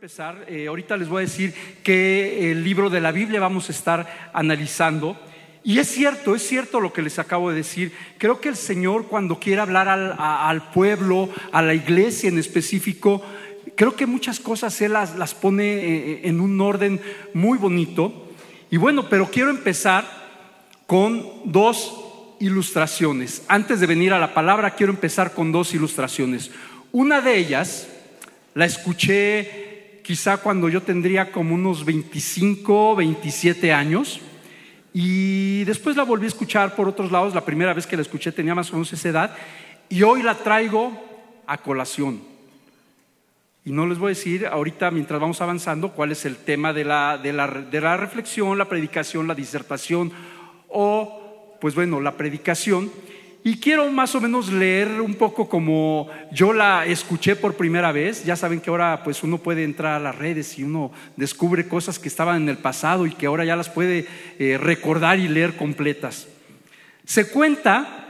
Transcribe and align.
empezar, 0.00 0.46
eh, 0.48 0.66
ahorita 0.66 0.96
les 0.96 1.10
voy 1.10 1.18
a 1.18 1.26
decir 1.26 1.52
que 1.82 2.50
el 2.50 2.64
libro 2.64 2.88
de 2.88 3.02
la 3.02 3.12
Biblia 3.12 3.38
vamos 3.38 3.68
a 3.68 3.72
estar 3.72 4.30
analizando. 4.32 5.14
Y 5.62 5.78
es 5.78 5.88
cierto, 5.88 6.34
es 6.34 6.40
cierto 6.40 6.80
lo 6.80 6.90
que 6.90 7.02
les 7.02 7.18
acabo 7.18 7.50
de 7.50 7.56
decir. 7.56 7.92
Creo 8.16 8.40
que 8.40 8.48
el 8.48 8.56
Señor 8.56 9.08
cuando 9.08 9.38
quiere 9.38 9.60
hablar 9.60 9.90
al, 9.90 10.70
pueblo, 10.70 11.28
a 11.52 11.60
la 11.60 11.74
iglesia 11.74 12.30
en 12.30 12.38
específico, 12.38 13.22
creo 13.76 13.94
que 13.94 14.06
muchas 14.06 14.40
cosas 14.40 14.80
Él 14.80 14.94
las, 14.94 15.16
las 15.16 15.34
pone 15.34 15.64
eh, 15.64 16.20
en 16.24 16.40
un 16.40 16.58
orden 16.62 16.98
muy 17.34 17.58
bonito. 17.58 18.30
Y 18.70 18.78
bueno, 18.78 19.06
pero 19.10 19.30
quiero 19.30 19.50
empezar 19.50 20.06
con 20.86 21.26
dos 21.44 22.36
ilustraciones. 22.40 23.42
Antes 23.48 23.80
de 23.80 23.86
venir 23.86 24.14
a 24.14 24.18
la 24.18 24.32
palabra, 24.32 24.76
quiero 24.76 24.94
empezar 24.94 25.34
con 25.34 25.52
dos 25.52 25.74
ilustraciones. 25.74 26.50
Una 26.90 27.20
de 27.20 27.36
ellas 27.36 27.86
la 28.54 28.64
escuché 28.64 29.69
quizá 30.02 30.38
cuando 30.38 30.68
yo 30.68 30.82
tendría 30.82 31.32
como 31.32 31.54
unos 31.54 31.84
25, 31.84 32.96
27 32.96 33.72
años. 33.72 34.20
Y 34.92 35.64
después 35.64 35.96
la 35.96 36.02
volví 36.02 36.24
a 36.24 36.28
escuchar 36.28 36.74
por 36.74 36.88
otros 36.88 37.12
lados. 37.12 37.34
La 37.34 37.44
primera 37.44 37.72
vez 37.74 37.86
que 37.86 37.96
la 37.96 38.02
escuché 38.02 38.32
tenía 38.32 38.54
más 38.54 38.70
o 38.70 38.74
menos 38.74 38.92
esa 38.92 39.08
edad. 39.08 39.36
Y 39.88 40.02
hoy 40.02 40.22
la 40.22 40.34
traigo 40.34 40.92
a 41.46 41.58
colación. 41.58 42.20
Y 43.64 43.72
no 43.72 43.86
les 43.86 43.98
voy 43.98 44.08
a 44.08 44.16
decir 44.16 44.46
ahorita, 44.46 44.90
mientras 44.90 45.20
vamos 45.20 45.40
avanzando, 45.40 45.92
cuál 45.92 46.12
es 46.12 46.24
el 46.24 46.36
tema 46.36 46.72
de 46.72 46.84
la, 46.84 47.18
de 47.18 47.32
la, 47.32 47.46
de 47.46 47.80
la 47.80 47.96
reflexión, 47.96 48.56
la 48.56 48.68
predicación, 48.68 49.28
la 49.28 49.34
disertación 49.34 50.12
o, 50.68 51.56
pues 51.60 51.74
bueno, 51.74 52.00
la 52.00 52.16
predicación. 52.16 52.90
Y 53.42 53.56
quiero 53.56 53.90
más 53.90 54.14
o 54.14 54.20
menos 54.20 54.52
leer 54.52 55.00
un 55.00 55.14
poco 55.14 55.48
como 55.48 56.08
yo 56.30 56.52
la 56.52 56.84
escuché 56.84 57.36
por 57.36 57.54
primera 57.54 57.90
vez. 57.90 58.24
Ya 58.24 58.36
saben 58.36 58.60
que 58.60 58.68
ahora 58.68 59.02
pues 59.02 59.22
uno 59.22 59.38
puede 59.38 59.64
entrar 59.64 59.94
a 59.94 60.00
las 60.00 60.14
redes 60.14 60.58
y 60.58 60.62
uno 60.62 60.92
descubre 61.16 61.66
cosas 61.66 61.98
que 61.98 62.08
estaban 62.08 62.42
en 62.42 62.48
el 62.50 62.58
pasado 62.58 63.06
y 63.06 63.12
que 63.12 63.26
ahora 63.26 63.46
ya 63.46 63.56
las 63.56 63.70
puede 63.70 64.06
eh, 64.38 64.58
recordar 64.60 65.18
y 65.18 65.28
leer 65.28 65.56
completas. 65.56 66.28
Se 67.06 67.30
cuenta 67.30 68.00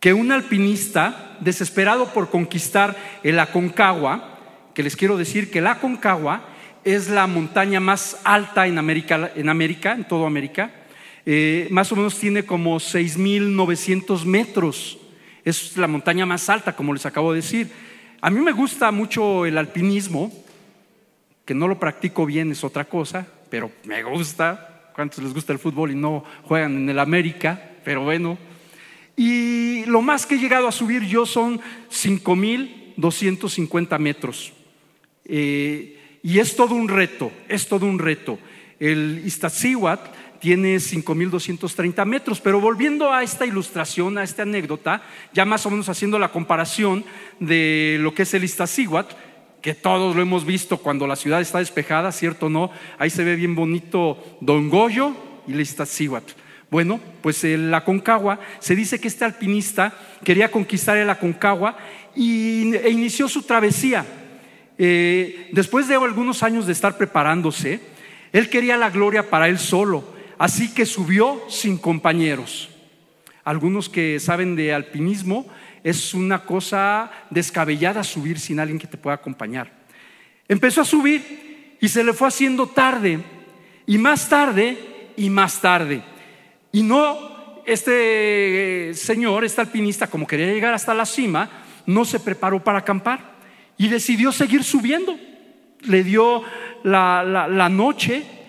que 0.00 0.14
un 0.14 0.32
alpinista 0.32 1.36
desesperado 1.40 2.12
por 2.12 2.30
conquistar 2.30 2.96
el 3.22 3.38
Aconcagua, 3.38 4.38
que 4.74 4.82
les 4.82 4.96
quiero 4.96 5.16
decir 5.16 5.50
que 5.50 5.60
el 5.60 5.68
Aconcagua 5.68 6.42
es 6.84 7.08
la 7.08 7.26
montaña 7.28 7.78
más 7.78 8.20
alta 8.24 8.66
en 8.66 8.78
América, 8.78 9.30
en 9.36 9.48
América, 9.48 9.92
en 9.92 10.04
toda 10.04 10.26
América, 10.26 10.72
eh, 11.32 11.68
más 11.70 11.92
o 11.92 11.96
menos 11.96 12.18
tiene 12.18 12.44
como 12.44 12.80
6.900 12.80 14.24
metros. 14.24 14.98
Es 15.44 15.76
la 15.76 15.86
montaña 15.86 16.26
más 16.26 16.48
alta, 16.48 16.74
como 16.74 16.92
les 16.92 17.06
acabo 17.06 17.30
de 17.30 17.36
decir. 17.36 17.70
A 18.20 18.30
mí 18.30 18.40
me 18.40 18.50
gusta 18.50 18.90
mucho 18.90 19.46
el 19.46 19.56
alpinismo, 19.56 20.32
que 21.44 21.54
no 21.54 21.68
lo 21.68 21.78
practico 21.78 22.26
bien 22.26 22.50
es 22.50 22.64
otra 22.64 22.84
cosa, 22.84 23.28
pero 23.48 23.70
me 23.84 24.02
gusta. 24.02 24.90
¿Cuántos 24.92 25.22
les 25.22 25.32
gusta 25.32 25.52
el 25.52 25.60
fútbol 25.60 25.92
y 25.92 25.94
no 25.94 26.24
juegan 26.42 26.74
en 26.74 26.88
el 26.88 26.98
América? 26.98 27.62
Pero 27.84 28.02
bueno. 28.02 28.36
Y 29.14 29.84
lo 29.84 30.02
más 30.02 30.26
que 30.26 30.34
he 30.34 30.38
llegado 30.38 30.66
a 30.66 30.72
subir 30.72 31.04
yo 31.04 31.26
son 31.26 31.60
5.250 31.92 34.00
metros. 34.00 34.52
Eh, 35.26 35.96
y 36.24 36.40
es 36.40 36.56
todo 36.56 36.74
un 36.74 36.88
reto, 36.88 37.30
es 37.48 37.68
todo 37.68 37.86
un 37.86 38.00
reto. 38.00 38.36
El 38.80 39.22
Iztaccíhuatl 39.24 40.18
tiene 40.40 40.76
5.230 40.76 42.04
metros. 42.04 42.40
Pero 42.40 42.60
volviendo 42.60 43.12
a 43.12 43.22
esta 43.22 43.46
ilustración, 43.46 44.18
a 44.18 44.24
esta 44.24 44.42
anécdota, 44.42 45.02
ya 45.32 45.44
más 45.44 45.64
o 45.66 45.70
menos 45.70 45.88
haciendo 45.88 46.18
la 46.18 46.32
comparación 46.32 47.04
de 47.38 47.98
lo 48.00 48.12
que 48.14 48.22
es 48.22 48.34
el 48.34 48.44
Iztaccíhuatl, 48.44 49.14
que 49.60 49.74
todos 49.74 50.16
lo 50.16 50.22
hemos 50.22 50.44
visto 50.44 50.78
cuando 50.78 51.06
la 51.06 51.16
ciudad 51.16 51.40
está 51.40 51.58
despejada, 51.58 52.10
¿cierto 52.12 52.46
o 52.46 52.50
no? 52.50 52.70
Ahí 52.98 53.10
se 53.10 53.24
ve 53.24 53.36
bien 53.36 53.54
bonito 53.54 54.38
Don 54.40 54.70
Goyo 54.70 55.14
y 55.46 55.52
el 55.52 55.60
Iztaccíhuatl. 55.60 56.32
Bueno, 56.70 57.00
pues 57.20 57.42
la 57.44 57.78
Aconcagua, 57.78 58.38
se 58.60 58.76
dice 58.76 59.00
que 59.00 59.08
este 59.08 59.24
alpinista 59.24 59.92
quería 60.24 60.50
conquistar 60.50 60.96
el 60.96 61.10
Aconcagua 61.10 61.76
y, 62.14 62.74
e 62.76 62.90
inició 62.90 63.28
su 63.28 63.42
travesía. 63.42 64.06
Eh, 64.78 65.50
después 65.52 65.88
de 65.88 65.96
algunos 65.96 66.42
años 66.42 66.66
de 66.66 66.72
estar 66.72 66.96
preparándose, 66.96 67.80
él 68.32 68.48
quería 68.48 68.76
la 68.76 68.88
gloria 68.88 69.28
para 69.28 69.48
él 69.48 69.58
solo 69.58 70.19
Así 70.40 70.72
que 70.72 70.86
subió 70.86 71.44
sin 71.50 71.76
compañeros. 71.76 72.70
Algunos 73.44 73.90
que 73.90 74.18
saben 74.18 74.56
de 74.56 74.72
alpinismo, 74.72 75.46
es 75.84 76.14
una 76.14 76.46
cosa 76.46 77.10
descabellada 77.28 78.02
subir 78.02 78.40
sin 78.40 78.58
alguien 78.58 78.78
que 78.78 78.86
te 78.86 78.96
pueda 78.96 79.16
acompañar. 79.16 79.70
Empezó 80.48 80.80
a 80.80 80.86
subir 80.86 81.76
y 81.78 81.88
se 81.90 82.02
le 82.02 82.14
fue 82.14 82.28
haciendo 82.28 82.66
tarde, 82.66 83.20
y 83.84 83.98
más 83.98 84.30
tarde, 84.30 85.12
y 85.14 85.28
más 85.28 85.60
tarde. 85.60 86.02
Y 86.72 86.84
no, 86.84 87.62
este 87.66 88.92
señor, 88.94 89.44
este 89.44 89.60
alpinista, 89.60 90.06
como 90.06 90.26
quería 90.26 90.46
llegar 90.46 90.72
hasta 90.72 90.94
la 90.94 91.04
cima, 91.04 91.50
no 91.84 92.06
se 92.06 92.18
preparó 92.18 92.64
para 92.64 92.78
acampar 92.78 93.36
y 93.76 93.88
decidió 93.88 94.32
seguir 94.32 94.64
subiendo. 94.64 95.18
Le 95.82 96.02
dio 96.02 96.42
la, 96.82 97.22
la 97.24 97.68
noche 97.68 98.39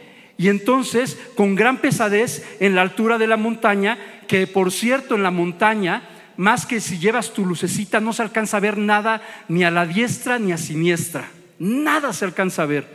y 0.41 0.49
entonces, 0.49 1.19
con 1.35 1.53
gran 1.53 1.77
pesadez 1.77 2.43
en 2.59 2.73
la 2.73 2.81
altura 2.81 3.19
de 3.19 3.27
la 3.27 3.37
montaña, 3.37 3.99
que 4.27 4.47
por 4.47 4.71
cierto 4.71 5.13
en 5.13 5.21
la 5.21 5.29
montaña, 5.29 6.01
más 6.35 6.65
que 6.65 6.81
si 6.81 6.97
llevas 6.97 7.31
tu 7.31 7.45
lucecita, 7.45 7.99
no 7.99 8.11
se 8.11 8.23
alcanza 8.23 8.57
a 8.57 8.61
ver 8.61 8.79
nada 8.79 9.21
ni 9.49 9.63
a 9.63 9.69
la 9.69 9.85
diestra 9.85 10.39
ni 10.39 10.51
a 10.51 10.57
siniestra. 10.57 11.29
Nada 11.59 12.11
se 12.11 12.25
alcanza 12.25 12.63
a 12.63 12.65
ver. 12.65 12.87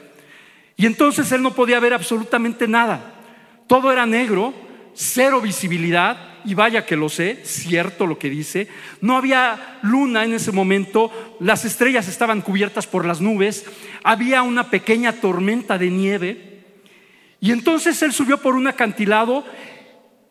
Y 0.77 0.87
entonces 0.87 1.31
él 1.31 1.41
no 1.41 1.55
podía 1.55 1.79
ver 1.79 1.95
absolutamente 1.95 2.67
nada. 2.67 3.15
Todo 3.69 3.93
era 3.93 4.07
negro, 4.07 4.53
cero 4.97 5.41
visibilidad, 5.41 6.19
y 6.45 6.55
vaya 6.55 6.85
que 6.85 6.97
lo 6.97 7.09
sé, 7.09 7.43
cierto 7.45 8.09
lo 8.09 8.19
que 8.19 8.29
dice. 8.29 8.67
No 9.01 9.17
había 9.17 9.79
luna 9.83 10.25
en 10.25 10.35
ese 10.35 10.51
momento, 10.51 11.13
las 11.39 11.65
estrellas 11.65 12.09
estaban 12.09 12.43
cubiertas 12.43 12.89
por 12.89 13.05
las 13.05 13.21
nubes, 13.21 13.67
había 14.03 14.43
una 14.43 14.69
pequeña 14.69 15.13
tormenta 15.13 15.79
de 15.79 15.91
nieve. 15.91 16.56
Y 17.47 17.53
entonces 17.53 18.03
él 18.03 18.13
subió 18.13 18.39
por 18.39 18.57
un 18.57 18.67
acantilado 18.67 19.45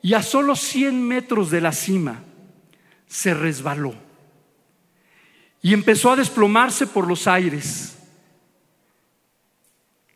y 0.01 0.15
a 0.15 0.21
solo 0.21 0.53
100 0.53 1.01
metros 1.01 1.49
de 1.49 1.61
la 1.61 1.71
cima 1.71 2.25
se 3.07 3.33
resbaló 3.33 3.95
y 5.61 5.73
empezó 5.73 6.11
a 6.11 6.17
desplomarse 6.17 6.87
por 6.87 7.07
los 7.07 7.25
aires. 7.25 7.94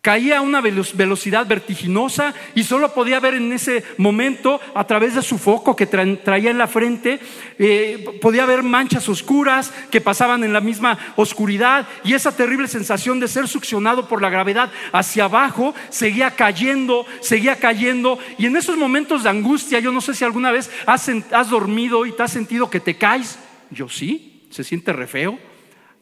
Caía 0.01 0.37
a 0.37 0.41
una 0.41 0.61
velocidad 0.61 1.45
vertiginosa 1.45 2.33
y 2.55 2.63
solo 2.63 2.93
podía 2.93 3.19
ver 3.19 3.33
en 3.33 3.51
ese 3.51 3.83
momento, 3.97 4.61
a 4.73 4.87
través 4.87 5.13
de 5.13 5.21
su 5.21 5.37
foco 5.37 5.75
que 5.75 5.87
traía 5.87 6.51
en 6.51 6.57
la 6.57 6.67
frente, 6.67 7.19
eh, 7.57 8.05
podía 8.21 8.45
ver 8.45 8.63
manchas 8.63 9.09
oscuras 9.09 9.73
que 9.91 9.99
pasaban 9.99 10.45
en 10.45 10.53
la 10.53 10.61
misma 10.61 10.97
oscuridad 11.17 11.85
y 12.05 12.13
esa 12.13 12.33
terrible 12.33 12.69
sensación 12.69 13.19
de 13.19 13.27
ser 13.27 13.49
succionado 13.49 14.07
por 14.07 14.21
la 14.21 14.29
gravedad 14.29 14.71
hacia 14.93 15.25
abajo 15.25 15.75
seguía 15.89 16.31
cayendo, 16.31 17.05
seguía 17.19 17.57
cayendo. 17.57 18.19
Y 18.37 18.45
en 18.45 18.55
esos 18.55 18.77
momentos 18.77 19.23
de 19.23 19.31
angustia, 19.31 19.79
yo 19.79 19.91
no 19.91 19.99
sé 19.99 20.13
si 20.13 20.23
alguna 20.23 20.51
vez 20.51 20.71
has, 20.85 21.11
has 21.31 21.49
dormido 21.49 22.05
y 22.05 22.13
te 22.13 22.23
has 22.23 22.31
sentido 22.31 22.69
que 22.69 22.79
te 22.79 22.95
caes. 22.95 23.37
Yo 23.69 23.89
sí, 23.89 24.47
se 24.49 24.63
siente 24.63 24.93
re 24.93 25.07
feo. 25.07 25.37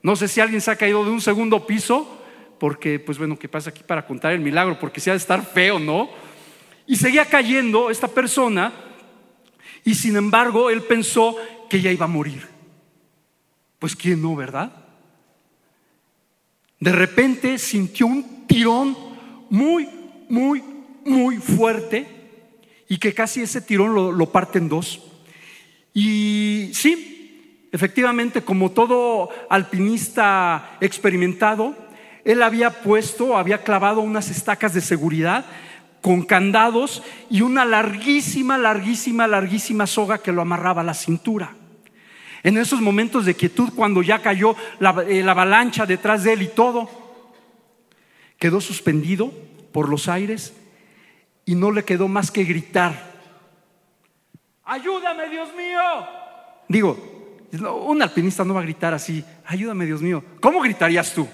No 0.04 0.16
sé 0.16 0.28
si 0.28 0.40
alguien 0.40 0.62
se 0.62 0.70
ha 0.70 0.76
caído 0.76 1.04
de 1.04 1.10
un 1.10 1.20
segundo 1.20 1.66
piso 1.66 2.17
porque, 2.60 3.00
pues 3.00 3.18
bueno, 3.18 3.38
¿qué 3.38 3.48
pasa 3.48 3.70
aquí 3.70 3.84
para 3.84 4.06
contar 4.06 4.34
el 4.34 4.40
milagro? 4.40 4.80
Porque 4.80 5.00
se 5.00 5.10
ha 5.10 5.14
de 5.14 5.18
estar 5.18 5.46
feo, 5.46 5.80
¿no? 5.80 6.10
Y 6.86 6.96
seguía 6.96 7.26
cayendo 7.26 7.90
esta 7.90 8.08
persona 8.08 8.74
y 9.84 9.96
sin 9.96 10.16
embargo 10.16 10.70
él 10.70 10.82
pensó 10.84 11.36
que 11.70 11.82
ya 11.82 11.92
iba 11.92 12.06
a 12.06 12.10
morir. 12.10 12.48
Pues 13.80 13.96
quién 13.96 14.22
no, 14.22 14.36
¿verdad? 14.36 14.72
De 16.80 16.92
repente 16.92 17.58
sintió 17.58 18.08
un 18.08 18.48
tirón 18.48 18.98
muy, 19.50 19.88
muy, 20.30 20.64
muy 21.06 21.38
fuerte 21.38 22.06
y 22.88 22.98
que 22.98 23.14
casi 23.14 23.42
ese 23.42 23.62
tirón 23.62 23.94
lo, 23.94 24.12
lo 24.12 24.32
parte 24.32 24.60
en 24.60 24.70
dos. 24.70 25.02
Y 25.94 26.70
sí, 26.74 27.70
efectivamente, 27.72 28.44
como 28.44 28.72
todo 28.72 29.30
alpinista 29.50 30.78
experimentado, 30.80 31.87
él 32.28 32.44
había 32.44 32.82
puesto, 32.82 33.38
había 33.38 33.64
clavado 33.64 34.02
unas 34.02 34.30
estacas 34.30 34.74
de 34.74 34.82
seguridad 34.82 35.46
con 36.02 36.24
candados 36.24 37.02
y 37.30 37.40
una 37.40 37.64
larguísima, 37.64 38.58
larguísima, 38.58 39.28
larguísima 39.28 39.88
soga 39.88 40.18
que 40.18 40.34
lo 40.34 40.42
amarraba 40.42 40.82
a 40.82 40.84
la 40.84 40.94
cintura. 40.94 41.56
En 42.44 42.58
esos 42.58 42.82
momentos 42.82 43.24
de 43.24 43.36
quietud, 43.36 43.70
cuando 43.74 44.02
ya 44.02 44.22
cayó 44.22 44.58
la, 44.80 45.06
eh, 45.08 45.24
avalancha 45.24 45.86
detrás 45.86 46.26
de 46.26 46.34
él 46.34 46.42
y 46.42 46.48
todo, 46.50 46.90
quedó 48.38 48.60
suspendido 48.60 49.32
por 49.72 49.88
los 49.88 50.10
aires 50.10 50.54
y 51.46 51.56
no 51.56 51.72
le 51.72 51.86
quedó 51.86 52.10
más 52.10 52.30
que 52.30 52.44
gritar, 52.44 53.10
ayúdame 54.66 55.30
Dios 55.30 55.48
mío. 55.56 55.80
Digo, 56.68 57.40
un 57.86 58.02
alpinista 58.02 58.44
no 58.44 58.54
va 58.54 58.60
a 58.60 58.64
gritar 58.64 58.94
así, 58.94 59.24
ayúdame 59.46 59.86
Dios 59.86 60.02
mío. 60.02 60.22
¿Cómo 60.42 60.60
gritarías 60.60 61.14
tú? 61.14 61.26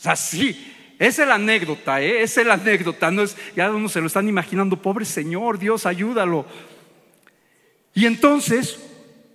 O 0.00 0.02
sea, 0.02 0.16
sí, 0.16 0.72
es 0.98 1.18
la 1.18 1.34
anécdota, 1.34 2.00
¿eh? 2.00 2.22
es 2.22 2.34
la 2.38 2.54
anécdota. 2.54 3.10
No 3.10 3.20
es, 3.20 3.36
ya 3.54 3.70
uno 3.70 3.86
se 3.86 4.00
lo 4.00 4.06
están 4.06 4.26
imaginando, 4.30 4.80
pobre 4.80 5.04
Señor, 5.04 5.58
Dios, 5.58 5.84
ayúdalo. 5.84 6.46
Y 7.92 8.06
entonces 8.06 8.80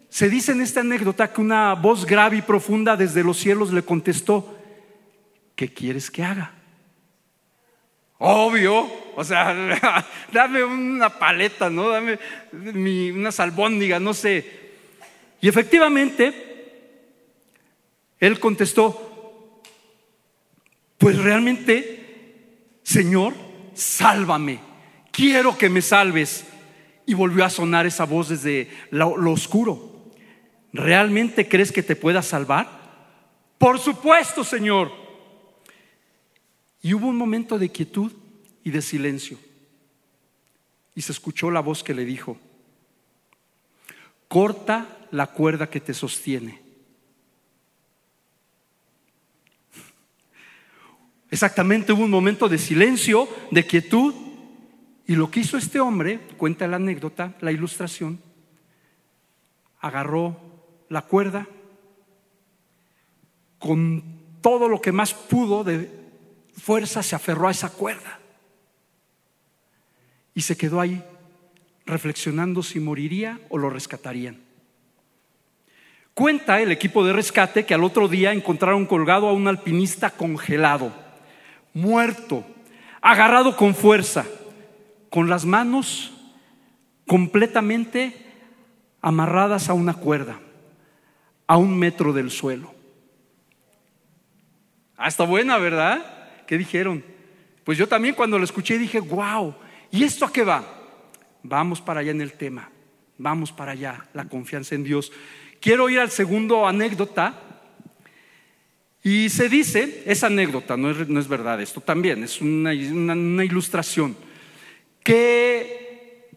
se 0.09 0.27
dice 0.27 0.53
en 0.53 0.62
esta 0.62 0.79
anécdota 0.79 1.31
que 1.31 1.39
una 1.39 1.75
voz 1.75 2.03
grave 2.03 2.38
y 2.38 2.41
profunda 2.41 2.97
desde 2.97 3.23
los 3.23 3.38
cielos 3.38 3.71
le 3.71 3.83
contestó, 3.83 4.57
¿qué 5.56 5.71
quieres 5.71 6.09
que 6.09 6.23
haga? 6.23 6.51
Obvio, 8.17 8.91
o 9.15 9.23
sea, 9.23 10.03
dame 10.33 10.63
una 10.63 11.09
paleta, 11.09 11.69
¿no? 11.69 11.89
Dame 11.89 12.17
una 13.12 13.31
salbóndiga, 13.31 14.00
no 14.00 14.15
sé. 14.15 14.71
Y 15.41 15.47
efectivamente, 15.47 16.33
él 18.19 18.39
contestó, 18.39 19.05
pues 21.06 21.19
realmente, 21.19 22.80
Señor, 22.81 23.36
sálvame, 23.75 24.60
quiero 25.12 25.56
que 25.56 25.69
me 25.69 25.84
salves. 25.84 26.46
Y 27.06 27.13
volvió 27.13 27.46
a 27.46 27.52
sonar 27.52 27.86
esa 27.86 28.06
voz 28.06 28.30
desde 28.30 28.72
lo, 28.90 29.12
oscuro. 29.31 30.10
¿Realmente 30.74 31.48
crees 31.48 31.72
que 31.72 31.84
te 31.84 31.96
pueda 31.96 32.24
salvar? 32.24 32.68
Por 33.60 33.78
supuesto, 33.78 34.44
Señor. 34.44 34.92
Y 36.81 36.96
hubo 36.96 37.06
un 37.06 37.18
momento 37.18 37.60
de 37.60 37.69
quietud 37.69 38.12
y 38.63 38.72
de 38.72 38.81
silencio. 38.81 39.38
Y 40.96 41.04
se 41.04 41.12
escuchó 41.12 41.51
la 41.51 41.60
voz 41.60 41.84
que 41.84 41.94
le 41.94 42.04
dijo, 42.04 42.36
corta 44.28 44.88
la 45.12 45.28
cuerda 45.28 45.69
que 45.69 45.81
te 45.81 45.94
sostiene. 45.94 46.64
Exactamente 51.36 51.92
hubo 51.92 52.06
un 52.06 52.12
momento 52.12 52.48
de 52.48 52.58
silencio, 52.58 53.28
de 53.52 53.68
quietud, 53.68 54.16
y 55.06 55.16
lo 55.16 55.30
que 55.30 55.42
hizo 55.42 55.58
este 55.58 55.82
hombre, 55.82 56.22
cuenta 56.38 56.66
la 56.66 56.78
anécdota, 56.78 57.36
la 57.42 57.52
ilustración, 57.52 58.22
agarró 59.82 60.40
la 60.88 61.02
cuerda 61.02 61.46
con 63.60 64.02
todo 64.40 64.70
lo 64.70 64.80
que 64.80 64.94
más 64.94 65.14
pudo 65.14 65.66
de 65.66 65.92
fuerza, 66.56 67.04
se 67.04 67.18
aferró 67.18 67.50
a 67.50 67.52
esa 67.52 67.70
cuerda 67.70 68.22
y 70.34 70.40
se 70.40 70.56
quedó 70.56 70.80
ahí 70.80 71.04
reflexionando 71.86 72.64
si 72.64 72.80
moriría 72.80 73.42
o 73.50 73.58
lo 73.58 73.70
rescatarían. 73.70 74.40
Cuenta 76.14 76.62
el 76.62 76.72
equipo 76.72 77.06
de 77.06 77.12
rescate 77.12 77.66
que 77.66 77.74
al 77.74 77.84
otro 77.84 78.08
día 78.08 78.32
encontraron 78.32 78.86
colgado 78.86 79.28
a 79.28 79.34
un 79.34 79.50
alpinista 79.50 80.12
congelado, 80.12 81.04
muerto, 81.75 82.44
agarrado 83.01 83.56
con 83.56 83.75
fuerza, 83.75 84.25
con 85.12 85.30
las 85.30 85.45
manos 85.45 86.12
completamente 87.06 88.25
amarradas 89.01 89.69
a 89.69 89.74
una 89.74 89.94
cuerda, 89.94 90.39
a 91.45 91.57
un 91.57 91.77
metro 91.77 92.13
del 92.13 92.31
suelo. 92.31 92.74
Ah, 94.98 95.07
está 95.07 95.25
buena, 95.25 95.57
¿verdad? 95.57 96.44
¿Qué 96.48 96.57
dijeron? 96.57 97.04
Pues 97.63 97.77
yo 97.77 97.88
también 97.88 98.16
cuando 98.16 98.39
lo 98.39 98.45
escuché 98.45 98.80
dije, 98.80 99.00
wow, 99.00 99.54
¿y 99.92 100.04
esto 100.04 100.25
a 100.25 100.31
qué 100.31 100.44
va? 100.44 100.63
Vamos 101.44 101.81
para 101.81 102.00
allá 102.00 102.12
en 102.12 102.22
el 102.22 102.33
tema, 102.33 102.72
vamos 103.18 103.51
para 103.51 103.74
allá, 103.74 104.07
la 104.13 104.25
confianza 104.25 104.74
en 104.74 104.83
Dios. 104.83 105.12
Quiero 105.60 105.89
ir 105.89 106.00
al 106.00 106.10
segundo 106.10 106.68
anécdota. 106.68 107.42
Y 109.06 109.30
se 109.30 109.50
dice, 109.50 110.02
es 110.07 110.24
anécdota, 110.24 110.75
no 110.75 110.90
es, 110.90 111.28
verdad, 111.28 111.62
esto 111.62 111.80
también 111.80 112.24
es 112.24 112.42
una, 112.42 112.74
ilustración, 112.74 114.18
que 115.04 116.28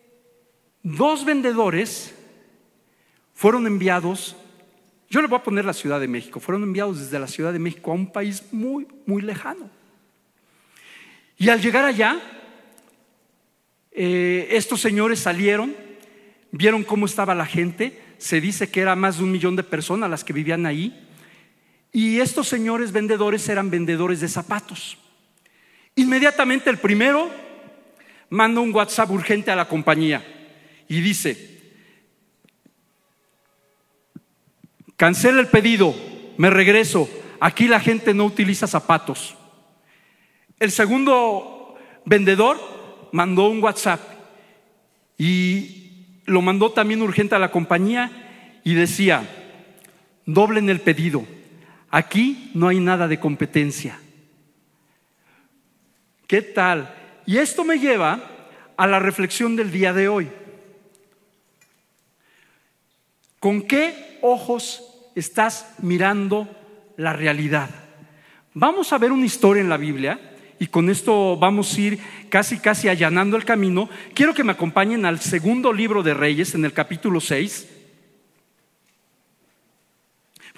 dos 0.83 1.25
vendedores 1.25 2.15
fueron 3.33 3.67
enviados, 3.67 4.37
yo 5.09 5.23
le 5.23 5.29
voy 5.29 5.39
a 5.39 5.43
poner 5.43 5.65
la 5.65 5.73
Ciudad 5.73 5.99
de 5.99 6.09
México, 6.09 6.41
fueron 6.41 6.63
enviados 6.63 7.01
desde 7.01 7.19
la 7.19 7.27
Ciudad 7.27 7.55
de 7.55 7.59
México 7.59 7.91
a 7.91 7.95
un 7.95 8.13
país 8.13 8.43
muy, 8.53 8.87
muy 9.07 9.23
lejano. 9.23 9.71
Y 11.39 11.49
al 11.49 11.63
llegar 11.63 11.87
allá, 11.87 12.21
eh, 13.93 14.47
estos 14.51 14.83
señores 14.83 15.21
salieron, 15.21 15.75
vieron 16.53 16.85
cómo 16.85 17.07
estaba 17.07 17.35
la 17.35 17.47
gente, 17.47 17.99
se 18.19 18.43
dice 18.43 18.69
que 18.69 18.83
era 18.83 18.95
más 18.95 19.17
de 19.17 19.25
un 19.25 19.33
millón 19.33 19.57
de 19.57 19.63
personas 19.63 20.11
las 20.11 20.23
que 20.23 20.35
vivían 20.35 20.67
ahí. 20.67 21.08
Y 21.93 22.21
estos 22.21 22.49
señores 22.49 22.93
vendedores 22.93 23.49
eran 23.49 23.71
vendedores 23.71 24.21
de 24.21 24.29
zapatos. 24.29 24.99
Inmediatamente 25.95 26.71
el 26.71 26.79
primero 26.79 27.31
manda 28.31 28.61
un 28.61 28.75
WhatsApp 28.75 29.11
urgente 29.11 29.51
a 29.51 29.57
la 29.57 29.69
compañía 29.69 30.25
y 30.87 31.01
dice, 31.01 31.61
cancela 34.97 35.41
el 35.41 35.49
pedido, 35.49 35.95
me 36.37 36.51
regreso, 36.51 37.09
aquí 37.41 37.69
la 37.69 37.81
gente 37.81 38.15
no 38.15 38.25
utiliza 38.25 38.67
zapatos. 38.67 39.37
El 40.59 40.71
segundo 40.71 41.77
vendedor 42.05 42.59
mandó 43.13 43.49
un 43.49 43.63
WhatsApp 43.63 44.01
y 45.17 46.21
lo 46.27 46.43
mandó 46.43 46.71
también 46.73 47.03
urgente 47.03 47.35
a 47.35 47.39
la 47.39 47.51
compañía 47.51 48.61
y 48.65 48.75
decía, 48.75 49.29
doblen 50.27 50.69
el 50.69 50.81
pedido, 50.81 51.27
aquí 51.91 52.51
no 52.55 52.69
hay 52.69 52.81
nada 52.81 53.09
de 53.09 53.21
competencia. 53.21 53.99
¿Qué 56.27 56.43
tal? 56.43 56.95
Y 57.27 57.39
esto 57.39 57.65
me 57.65 57.79
lleva 57.79 58.21
a 58.77 58.87
la 58.87 58.99
reflexión 58.99 59.57
del 59.57 59.71
día 59.71 59.93
de 59.93 60.09
hoy. 60.09 60.29
¿Con 63.41 63.63
qué 63.63 64.19
ojos 64.23 64.83
estás 65.15 65.75
mirando 65.79 66.49
la 66.97 67.13
realidad? 67.13 67.71
Vamos 68.55 68.93
a 68.93 68.99
ver 68.99 69.13
una 69.13 69.27
historia 69.27 69.63
en 69.63 69.69
la 69.69 69.77
Biblia 69.77 70.21
y 70.59 70.67
con 70.67 70.91
esto 70.91 71.37
vamos 71.37 71.75
a 71.75 71.81
ir 71.81 71.99
casi, 72.29 72.59
casi 72.59 72.89
allanando 72.89 73.37
el 73.37 73.45
camino, 73.45 73.89
quiero 74.15 74.35
que 74.35 74.45
me 74.45 74.53
acompañen 74.53 75.05
al 75.05 75.21
segundo 75.21 75.73
libro 75.73 76.03
de 76.03 76.15
Reyes, 76.15 76.55
en 76.55 76.65
el 76.65 76.73
capítulo 76.73 77.21
6. 77.21 77.78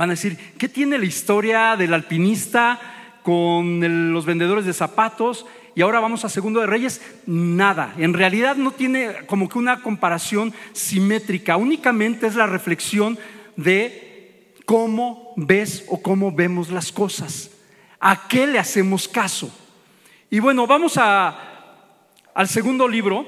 Van 0.01 0.09
a 0.09 0.15
decir, 0.15 0.39
¿qué 0.57 0.67
tiene 0.67 0.97
la 0.97 1.05
historia 1.05 1.77
del 1.77 1.93
alpinista 1.93 2.81
con 3.23 4.15
los 4.15 4.25
vendedores 4.25 4.65
de 4.65 4.73
zapatos? 4.73 5.45
Y 5.75 5.83
ahora 5.83 6.01
vamos 6.01 6.25
a 6.25 6.31
Segundo 6.31 6.61
de 6.61 6.67
Reyes, 6.67 7.03
nada. 7.27 7.93
En 7.99 8.15
realidad 8.15 8.57
no 8.57 8.71
tiene 8.71 9.27
como 9.27 9.47
que 9.47 9.59
una 9.59 9.83
comparación 9.83 10.55
simétrica, 10.73 11.59
únicamente 11.59 12.27
es 12.27 12.35
la 12.35 12.47
reflexión 12.47 13.19
de 13.57 14.55
cómo 14.65 15.35
ves 15.37 15.85
o 15.89 16.01
cómo 16.01 16.33
vemos 16.33 16.71
las 16.71 16.93
cosas. 16.93 17.51
¿A 18.01 18.27
qué 18.27 18.47
le 18.47 18.59
hacemos 18.59 19.07
caso? 19.07 19.55
Y 20.31 20.39
bueno, 20.41 20.67
vamos 20.67 20.97
al 20.97 22.49
segundo 22.49 22.89
libro 22.89 23.27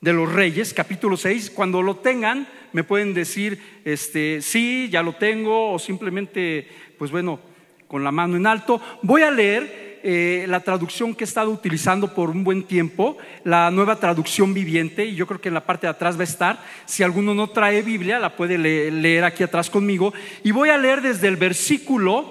de 0.00 0.12
los 0.12 0.32
Reyes, 0.32 0.74
capítulo 0.74 1.16
6. 1.16 1.52
Cuando 1.52 1.80
lo 1.80 1.98
tengan, 1.98 2.48
me 2.74 2.82
pueden 2.82 3.14
decir, 3.14 3.80
este, 3.84 4.42
sí, 4.42 4.88
ya 4.90 5.00
lo 5.00 5.14
tengo, 5.14 5.72
o 5.72 5.78
simplemente, 5.78 6.66
pues 6.98 7.12
bueno, 7.12 7.38
con 7.86 8.02
la 8.02 8.10
mano 8.10 8.36
en 8.36 8.48
alto. 8.48 8.80
Voy 9.00 9.22
a 9.22 9.30
leer 9.30 10.00
eh, 10.02 10.44
la 10.48 10.58
traducción 10.58 11.14
que 11.14 11.22
he 11.22 11.26
estado 11.26 11.52
utilizando 11.52 12.12
por 12.12 12.30
un 12.30 12.42
buen 12.42 12.64
tiempo, 12.64 13.16
la 13.44 13.70
nueva 13.70 14.00
traducción 14.00 14.52
viviente, 14.52 15.04
y 15.04 15.14
yo 15.14 15.24
creo 15.28 15.40
que 15.40 15.46
en 15.48 15.54
la 15.54 15.64
parte 15.64 15.86
de 15.86 15.92
atrás 15.92 16.16
va 16.16 16.22
a 16.22 16.24
estar. 16.24 16.64
Si 16.84 17.04
alguno 17.04 17.32
no 17.32 17.46
trae 17.46 17.80
Biblia, 17.82 18.18
la 18.18 18.34
puede 18.34 18.58
leer 18.58 19.22
aquí 19.22 19.44
atrás 19.44 19.70
conmigo. 19.70 20.12
Y 20.42 20.50
voy 20.50 20.70
a 20.70 20.76
leer 20.76 21.00
desde 21.00 21.28
el 21.28 21.36
versículo 21.36 22.26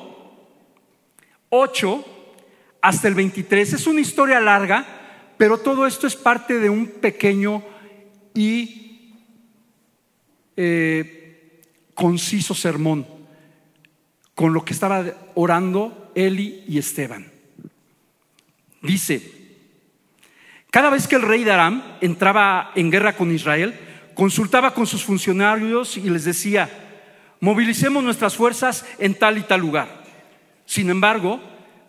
8 1.48 2.06
hasta 2.82 3.08
el 3.08 3.16
23. 3.16 3.72
Es 3.72 3.88
una 3.88 4.02
historia 4.02 4.42
larga, 4.42 4.86
pero 5.38 5.58
todo 5.58 5.88
esto 5.88 6.06
es 6.06 6.18
parte 6.18 6.60
de 6.60 6.70
un 6.70 6.88
pequeño 6.88 7.64
y 8.36 8.83
eh, 10.56 11.62
conciso 11.94 12.54
sermón 12.54 13.06
con 14.36 14.54
lo 14.54 14.66
que 14.66 14.74
estaba 14.74 15.06
orando 15.36 16.12
Eli 16.16 16.64
y 16.68 16.78
Esteban. 16.78 17.32
Dice, 18.82 19.22
cada 20.70 20.90
vez 20.90 21.08
que 21.08 21.16
el 21.16 21.22
rey 21.22 21.44
de 21.44 21.52
Aram 21.52 21.84
entraba 22.02 22.72
en 22.76 22.92
guerra 22.92 23.16
con 23.16 23.32
Israel, 23.32 23.80
consultaba 24.16 24.74
con 24.74 24.88
sus 24.88 25.04
funcionarios 25.04 25.98
y 25.98 26.10
les 26.10 26.26
decía, 26.26 26.70
movilicemos 27.40 28.04
nuestras 28.04 28.36
fuerzas 28.36 28.86
en 29.00 29.16
tal 29.16 29.38
y 29.38 29.42
tal 29.42 29.62
lugar. 29.62 30.04
Sin 30.66 30.90
embargo, 30.90 31.40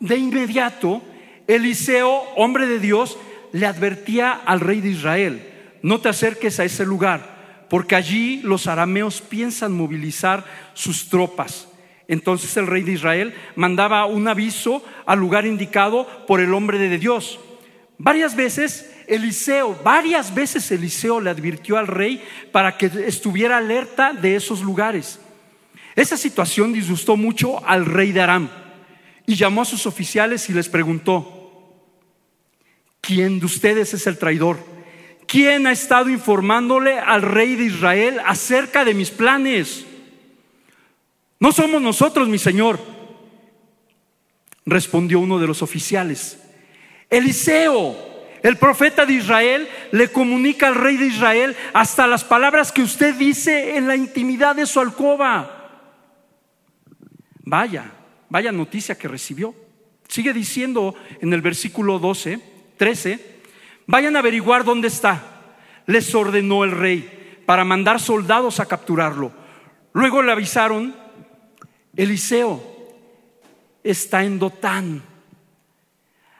de 0.00 0.16
inmediato, 0.16 1.02
Eliseo, 1.46 2.24
hombre 2.36 2.66
de 2.66 2.78
Dios, 2.78 3.18
le 3.52 3.66
advertía 3.66 4.32
al 4.32 4.60
rey 4.60 4.80
de 4.80 4.90
Israel, 4.90 5.50
no 5.82 6.00
te 6.00 6.08
acerques 6.08 6.58
a 6.60 6.64
ese 6.64 6.84
lugar, 6.84 7.33
porque 7.68 7.96
allí 7.96 8.40
los 8.42 8.66
arameos 8.66 9.20
piensan 9.20 9.72
movilizar 9.72 10.44
sus 10.74 11.08
tropas. 11.08 11.68
Entonces 12.08 12.56
el 12.56 12.66
rey 12.66 12.82
de 12.82 12.92
Israel 12.92 13.34
mandaba 13.56 14.04
un 14.06 14.28
aviso 14.28 14.84
al 15.06 15.18
lugar 15.18 15.46
indicado 15.46 16.06
por 16.26 16.40
el 16.40 16.52
hombre 16.52 16.78
de 16.78 16.98
Dios. 16.98 17.40
Varias 17.96 18.36
veces 18.36 18.90
Eliseo, 19.06 19.78
varias 19.82 20.34
veces 20.34 20.70
Eliseo 20.70 21.20
le 21.20 21.30
advirtió 21.30 21.78
al 21.78 21.86
rey 21.86 22.22
para 22.52 22.76
que 22.76 22.86
estuviera 23.06 23.58
alerta 23.58 24.12
de 24.12 24.36
esos 24.36 24.60
lugares. 24.60 25.20
Esa 25.96 26.16
situación 26.16 26.72
disgustó 26.72 27.16
mucho 27.16 27.64
al 27.66 27.86
rey 27.86 28.12
de 28.12 28.20
Aram 28.20 28.48
y 29.26 29.36
llamó 29.36 29.62
a 29.62 29.66
sus 29.66 29.86
oficiales 29.86 30.48
y 30.50 30.52
les 30.52 30.68
preguntó, 30.68 31.72
¿quién 33.00 33.38
de 33.38 33.46
ustedes 33.46 33.94
es 33.94 34.06
el 34.06 34.18
traidor? 34.18 34.73
¿Quién 35.26 35.66
ha 35.66 35.72
estado 35.72 36.10
informándole 36.10 36.98
al 36.98 37.22
rey 37.22 37.56
de 37.56 37.64
Israel 37.64 38.20
acerca 38.24 38.84
de 38.84 38.94
mis 38.94 39.10
planes? 39.10 39.84
No 41.40 41.52
somos 41.52 41.82
nosotros, 41.82 42.28
mi 42.28 42.38
señor, 42.38 42.78
respondió 44.64 45.20
uno 45.20 45.38
de 45.38 45.46
los 45.46 45.62
oficiales. 45.62 46.40
Eliseo, 47.10 47.96
el 48.42 48.56
profeta 48.56 49.04
de 49.04 49.14
Israel, 49.14 49.68
le 49.92 50.08
comunica 50.08 50.68
al 50.68 50.74
rey 50.74 50.96
de 50.96 51.06
Israel 51.06 51.56
hasta 51.72 52.06
las 52.06 52.24
palabras 52.24 52.72
que 52.72 52.82
usted 52.82 53.14
dice 53.14 53.76
en 53.76 53.86
la 53.86 53.96
intimidad 53.96 54.56
de 54.56 54.66
su 54.66 54.80
alcoba. 54.80 55.90
Vaya, 57.40 57.92
vaya 58.28 58.52
noticia 58.52 58.96
que 58.96 59.08
recibió. 59.08 59.54
Sigue 60.08 60.32
diciendo 60.32 60.94
en 61.20 61.32
el 61.32 61.42
versículo 61.42 61.98
12, 61.98 62.40
13, 62.76 63.33
vayan 63.86 64.16
a 64.16 64.20
averiguar 64.20 64.64
dónde 64.64 64.88
está. 64.88 65.22
Les 65.86 66.14
ordenó 66.14 66.64
el 66.64 66.70
rey 66.70 67.42
para 67.46 67.64
mandar 67.64 68.00
soldados 68.00 68.60
a 68.60 68.66
capturarlo. 68.66 69.32
Luego 69.92 70.22
le 70.22 70.32
avisaron 70.32 70.94
Eliseo 71.96 72.74
está 73.84 74.24
en 74.24 74.38
Dotán. 74.38 75.02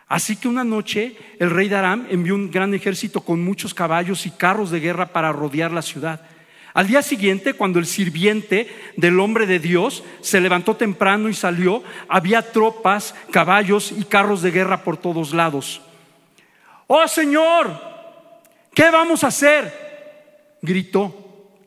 Así 0.08 0.36
que 0.36 0.48
una 0.48 0.64
noche 0.64 1.16
el 1.38 1.50
rey 1.50 1.68
de 1.68 1.76
Aram 1.76 2.06
envió 2.10 2.34
un 2.34 2.50
gran 2.50 2.74
ejército 2.74 3.20
con 3.20 3.44
muchos 3.44 3.74
caballos 3.74 4.26
y 4.26 4.30
carros 4.30 4.70
de 4.70 4.80
guerra 4.80 5.12
para 5.12 5.32
rodear 5.32 5.70
la 5.70 5.82
ciudad. 5.82 6.22
Al 6.72 6.88
día 6.88 7.02
siguiente, 7.02 7.54
cuando 7.54 7.78
el 7.78 7.86
sirviente 7.86 8.68
del 8.96 9.20
hombre 9.20 9.46
de 9.46 9.60
Dios 9.60 10.02
se 10.20 10.40
levantó 10.40 10.74
temprano 10.74 11.28
y 11.28 11.34
salió, 11.34 11.84
había 12.08 12.50
tropas, 12.50 13.14
caballos 13.30 13.92
y 13.96 14.04
carros 14.04 14.42
de 14.42 14.50
guerra 14.50 14.82
por 14.82 14.96
todos 14.96 15.32
lados. 15.32 15.80
Oh 16.86 17.06
Señor, 17.08 17.78
¿qué 18.74 18.90
vamos 18.90 19.24
a 19.24 19.28
hacer? 19.28 20.58
Gritó, 20.62 21.14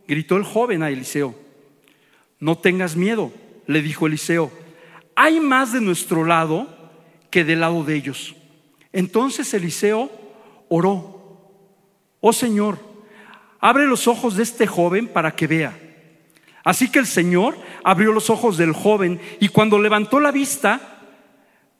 gritó 0.07 0.37
el 0.37 0.43
joven 0.43 0.83
a 0.83 0.89
Eliseo. 0.89 1.35
No 2.39 2.57
tengas 2.57 2.95
miedo 2.95 3.31
le 3.67 3.81
dijo 3.81 4.07
Eliseo, 4.07 4.49
hay 5.15 5.39
más 5.39 5.73
de 5.73 5.81
nuestro 5.81 6.23
lado 6.23 6.67
que 7.29 7.43
del 7.43 7.59
lado 7.59 7.83
de 7.83 7.95
ellos. 7.95 8.35
Entonces 8.93 9.53
Eliseo 9.53 10.09
oró, 10.69 11.51
oh 12.21 12.33
Señor, 12.33 12.79
abre 13.59 13.85
los 13.85 14.07
ojos 14.07 14.37
de 14.37 14.43
este 14.43 14.65
joven 14.65 15.07
para 15.07 15.35
que 15.35 15.47
vea. 15.47 15.77
Así 16.63 16.89
que 16.89 16.99
el 16.99 17.05
Señor 17.05 17.57
abrió 17.83 18.11
los 18.11 18.29
ojos 18.29 18.57
del 18.57 18.73
joven 18.73 19.19
y 19.39 19.49
cuando 19.49 19.79
levantó 19.79 20.19
la 20.19 20.31
vista, 20.31 20.96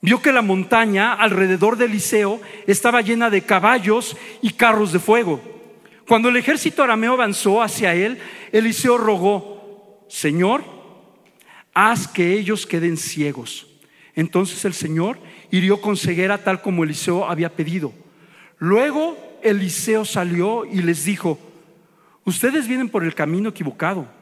vio 0.01 0.21
que 0.21 0.31
la 0.31 0.41
montaña 0.41 1.13
alrededor 1.13 1.77
de 1.77 1.85
Eliseo 1.85 2.39
estaba 2.67 3.01
llena 3.01 3.29
de 3.29 3.41
caballos 3.41 4.15
y 4.41 4.51
carros 4.51 4.91
de 4.93 4.99
fuego. 4.99 5.41
Cuando 6.07 6.29
el 6.29 6.37
ejército 6.37 6.83
arameo 6.83 7.13
avanzó 7.13 7.61
hacia 7.61 7.93
él, 7.93 8.17
Eliseo 8.51 8.97
rogó, 8.97 10.05
Señor, 10.07 10.63
haz 11.73 12.07
que 12.07 12.33
ellos 12.33 12.65
queden 12.65 12.97
ciegos. 12.97 13.67
Entonces 14.15 14.63
el 14.65 14.73
Señor 14.73 15.19
hirió 15.51 15.81
con 15.81 15.97
ceguera 15.97 16.37
tal 16.43 16.61
como 16.61 16.83
Eliseo 16.83 17.29
había 17.29 17.55
pedido. 17.55 17.93
Luego 18.57 19.17
Eliseo 19.43 20.05
salió 20.05 20.65
y 20.65 20.81
les 20.81 21.03
dijo, 21.05 21.37
ustedes 22.25 22.67
vienen 22.67 22.89
por 22.89 23.03
el 23.03 23.13
camino 23.13 23.49
equivocado. 23.49 24.16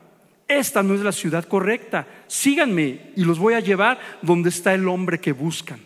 Esta 0.47 0.83
no 0.83 0.93
es 0.93 1.01
la 1.01 1.11
ciudad 1.11 1.45
correcta. 1.45 2.07
Síganme 2.27 3.11
y 3.15 3.23
los 3.23 3.39
voy 3.39 3.55
a 3.55 3.59
llevar 3.59 3.99
donde 4.21 4.49
está 4.49 4.73
el 4.73 4.87
hombre 4.87 5.19
que 5.19 5.31
buscan. 5.31 5.79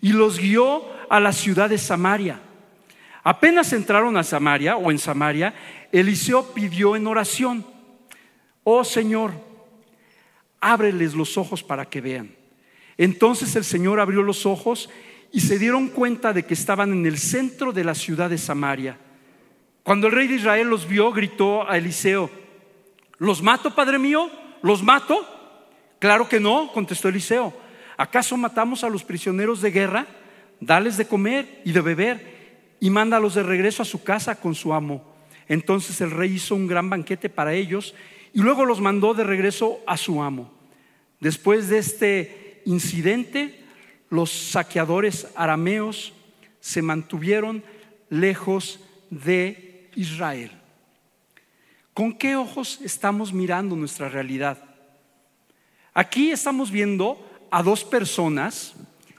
Y 0.00 0.12
los 0.12 0.38
guió 0.38 0.84
a 1.08 1.20
la 1.20 1.32
ciudad 1.32 1.68
de 1.68 1.78
Samaria. 1.78 2.40
Apenas 3.22 3.72
entraron 3.72 4.16
a 4.16 4.22
Samaria 4.22 4.76
o 4.76 4.90
en 4.90 4.98
Samaria, 4.98 5.54
Eliseo 5.92 6.54
pidió 6.54 6.96
en 6.96 7.06
oración, 7.06 7.66
oh 8.64 8.82
Señor, 8.82 9.32
ábreles 10.60 11.14
los 11.14 11.36
ojos 11.36 11.62
para 11.62 11.84
que 11.84 12.00
vean. 12.00 12.34
Entonces 12.96 13.54
el 13.56 13.64
Señor 13.64 14.00
abrió 14.00 14.22
los 14.22 14.46
ojos 14.46 14.88
y 15.32 15.40
se 15.40 15.58
dieron 15.58 15.88
cuenta 15.88 16.32
de 16.32 16.44
que 16.44 16.54
estaban 16.54 16.92
en 16.92 17.06
el 17.06 17.18
centro 17.18 17.72
de 17.72 17.84
la 17.84 17.94
ciudad 17.94 18.30
de 18.30 18.38
Samaria. 18.38 18.96
Cuando 19.82 20.06
el 20.06 20.12
rey 20.12 20.26
de 20.28 20.36
Israel 20.36 20.68
los 20.68 20.88
vio, 20.88 21.12
gritó 21.12 21.68
a 21.68 21.76
Eliseo, 21.76 22.30
¿los 23.20 23.40
mato, 23.40 23.72
padre 23.72 24.00
mío? 24.00 24.28
¿Los 24.62 24.82
mato? 24.82 25.24
Claro 26.00 26.28
que 26.28 26.40
no, 26.40 26.72
contestó 26.72 27.08
Eliseo. 27.08 27.54
¿Acaso 27.96 28.36
matamos 28.36 28.82
a 28.82 28.88
los 28.88 29.04
prisioneros 29.04 29.60
de 29.60 29.70
guerra? 29.70 30.06
Dales 30.58 30.96
de 30.96 31.06
comer 31.06 31.60
y 31.64 31.70
de 31.70 31.80
beber 31.80 32.76
y 32.80 32.90
mándalos 32.90 33.34
de 33.34 33.44
regreso 33.44 33.82
a 33.82 33.86
su 33.86 34.02
casa 34.02 34.40
con 34.40 34.54
su 34.56 34.72
amo. 34.72 35.04
Entonces 35.46 36.00
el 36.00 36.10
rey 36.10 36.32
hizo 36.32 36.54
un 36.54 36.66
gran 36.66 36.88
banquete 36.90 37.28
para 37.28 37.52
ellos 37.52 37.94
y 38.32 38.40
luego 38.40 38.64
los 38.64 38.80
mandó 38.80 39.14
de 39.14 39.24
regreso 39.24 39.80
a 39.86 39.96
su 39.96 40.22
amo. 40.22 40.50
Después 41.20 41.68
de 41.68 41.78
este 41.78 42.62
incidente, 42.64 43.62
los 44.08 44.30
saqueadores 44.30 45.28
arameos 45.34 46.14
se 46.60 46.82
mantuvieron 46.82 47.62
lejos 48.08 48.80
de 49.10 49.90
Israel. 49.94 50.59
¿Con 51.94 52.12
qué 52.12 52.36
ojos 52.36 52.80
estamos 52.82 53.32
mirando 53.32 53.76
nuestra 53.76 54.08
realidad? 54.08 54.58
Aquí 55.92 56.30
estamos 56.30 56.70
viendo 56.70 57.18
a 57.50 57.62
dos 57.62 57.84
personas 57.84 58.74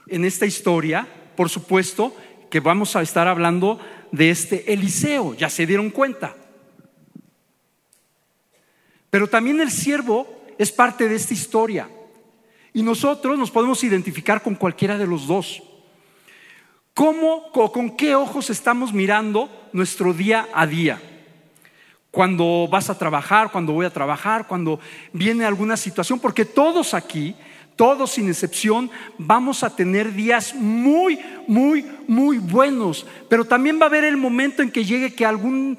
en 0.08 0.24
esta 0.24 0.46
historia, 0.46 1.06
por 1.36 1.48
supuesto 1.48 2.16
que 2.50 2.60
vamos 2.60 2.96
a 2.96 3.02
estar 3.02 3.28
hablando 3.28 3.78
de 4.10 4.30
este 4.30 4.72
Eliseo, 4.72 5.34
ya 5.34 5.48
se 5.48 5.66
dieron 5.66 5.90
cuenta. 5.90 6.36
Pero 9.10 9.28
también 9.28 9.60
el 9.60 9.70
siervo 9.70 10.44
es 10.58 10.72
parte 10.72 11.08
de 11.08 11.16
esta 11.16 11.34
historia. 11.34 11.88
Y 12.72 12.82
nosotros 12.82 13.38
nos 13.38 13.50
podemos 13.50 13.84
identificar 13.84 14.42
con 14.42 14.54
cualquiera 14.54 14.96
de 14.96 15.06
los 15.06 15.26
dos. 15.26 15.62
¿Cómo 16.94 17.50
o 17.52 17.72
con 17.72 17.96
qué 17.96 18.14
ojos 18.14 18.48
estamos 18.50 18.92
mirando 18.92 19.50
nuestro 19.72 20.12
día 20.14 20.48
a 20.54 20.66
día? 20.66 21.11
Cuando 22.12 22.68
vas 22.70 22.90
a 22.90 22.98
trabajar, 22.98 23.50
cuando 23.50 23.72
voy 23.72 23.86
a 23.86 23.90
trabajar, 23.90 24.46
cuando 24.46 24.78
viene 25.14 25.46
alguna 25.46 25.78
situación, 25.78 26.20
porque 26.20 26.44
todos 26.44 26.92
aquí, 26.92 27.34
todos 27.74 28.10
sin 28.10 28.28
excepción, 28.28 28.90
vamos 29.16 29.62
a 29.62 29.74
tener 29.74 30.12
días 30.12 30.54
muy, 30.54 31.18
muy, 31.48 31.86
muy 32.06 32.36
buenos, 32.36 33.06
pero 33.30 33.46
también 33.46 33.78
va 33.80 33.84
a 33.84 33.86
haber 33.86 34.04
el 34.04 34.18
momento 34.18 34.62
en 34.62 34.70
que 34.70 34.84
llegue 34.84 35.14
que 35.14 35.24
algún 35.24 35.78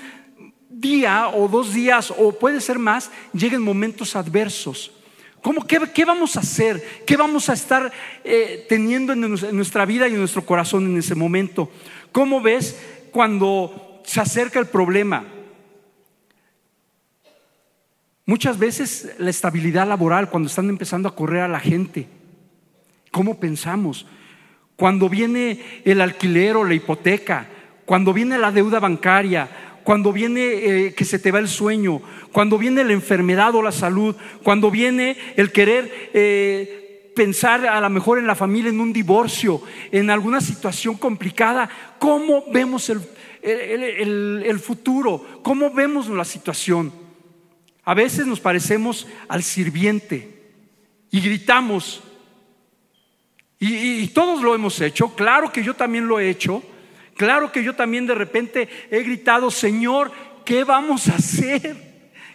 día 0.72 1.30
o 1.30 1.48
dos 1.48 1.72
días 1.72 2.12
o 2.18 2.32
puede 2.32 2.62
ser 2.62 2.80
más, 2.80 3.12
lleguen 3.32 3.62
momentos 3.62 4.16
adversos. 4.16 4.92
¿Cómo, 5.44 5.68
qué, 5.68 6.04
vamos 6.04 6.36
a 6.36 6.40
hacer? 6.40 7.04
¿Qué 7.06 7.16
vamos 7.16 7.48
a 7.50 7.54
estar 7.54 7.92
eh, 8.24 8.66
teniendo 8.68 9.14
en, 9.14 9.24
en 9.24 9.56
nuestra 9.56 9.86
vida 9.86 10.08
y 10.08 10.14
en 10.14 10.20
nuestro 10.20 10.44
corazón 10.44 10.86
en 10.86 10.98
ese 10.98 11.14
momento? 11.14 11.70
¿Cómo 12.12 12.42
ves 12.42 12.80
cuando 13.12 14.02
se 14.04 14.20
acerca 14.20 14.58
el 14.58 14.66
problema? 14.66 15.33
Muchas 18.26 18.58
veces 18.58 19.16
la 19.18 19.30
estabilidad 19.30 19.86
laboral, 19.86 20.30
cuando 20.30 20.48
están 20.48 20.70
empezando 20.70 21.10
a 21.10 21.16
correr 21.16 21.42
a 21.42 21.50
la 21.50 21.60
gente, 21.60 22.08
¿cómo 23.12 23.38
pensamos? 23.38 24.06
Cuando 24.78 25.10
viene 25.10 25.60
el 25.84 26.00
alquiler 26.00 26.56
o 26.56 26.64
la 26.64 26.74
hipoteca, 26.74 27.48
cuando 27.84 28.14
viene 28.14 28.38
la 28.38 28.54
deuda 28.54 28.80
bancaria, 28.80 29.50
cuando 29.84 30.14
viene 30.14 30.42
eh, 30.42 30.94
que 30.94 31.04
se 31.04 31.20
te 31.20 31.32
va 31.32 31.40
el 31.40 31.50
sueño, 31.50 32.02
cuando 32.32 32.58
viene 32.58 32.86
la 32.86 32.94
enfermedad 32.94 33.56
o 33.56 33.62
la 33.62 33.74
salud, 33.74 34.16
cuando 34.42 34.72
viene 34.72 35.18
el 35.36 35.52
querer 35.52 36.12
eh, 36.14 37.12
pensar 37.18 37.66
a 37.66 37.82
lo 37.82 37.90
mejor 37.90 38.20
en 38.20 38.28
la 38.28 38.36
familia, 38.36 38.70
en 38.70 38.80
un 38.80 38.94
divorcio, 38.94 39.62
en 39.92 40.10
alguna 40.10 40.40
situación 40.40 40.96
complicada, 40.96 41.70
¿cómo 42.00 42.46
vemos 42.54 42.90
el, 42.90 43.02
el 43.42 44.60
futuro? 44.62 45.42
¿Cómo 45.44 45.72
vemos 45.72 46.08
la 46.08 46.24
situación? 46.24 47.03
A 47.84 47.94
veces 47.94 48.26
nos 48.26 48.40
parecemos 48.40 49.08
al 49.28 49.44
sirviente 49.44 50.52
y 51.12 51.22
gritamos, 51.22 52.02
y, 53.60 54.08
todos 54.08 54.42
lo 54.42 54.56
hemos 54.56 54.80
hecho, 54.82 55.16
claro 55.16 55.52
que 55.52 55.64
yo 55.64 55.74
también 55.74 56.08
lo 56.08 56.20
he 56.20 56.30
hecho, 56.30 56.64
Claro 57.16 57.52
que 57.52 57.64
yo 57.64 57.76
también 57.76 58.08
de 58.08 58.16
repente 58.16 58.68
he 58.90 59.04
gritado, 59.04 59.52
Señor, 59.52 60.12
¿qué 60.46 60.64
vamos 60.64 61.08
a 61.08 61.16
hacer? 61.16 61.93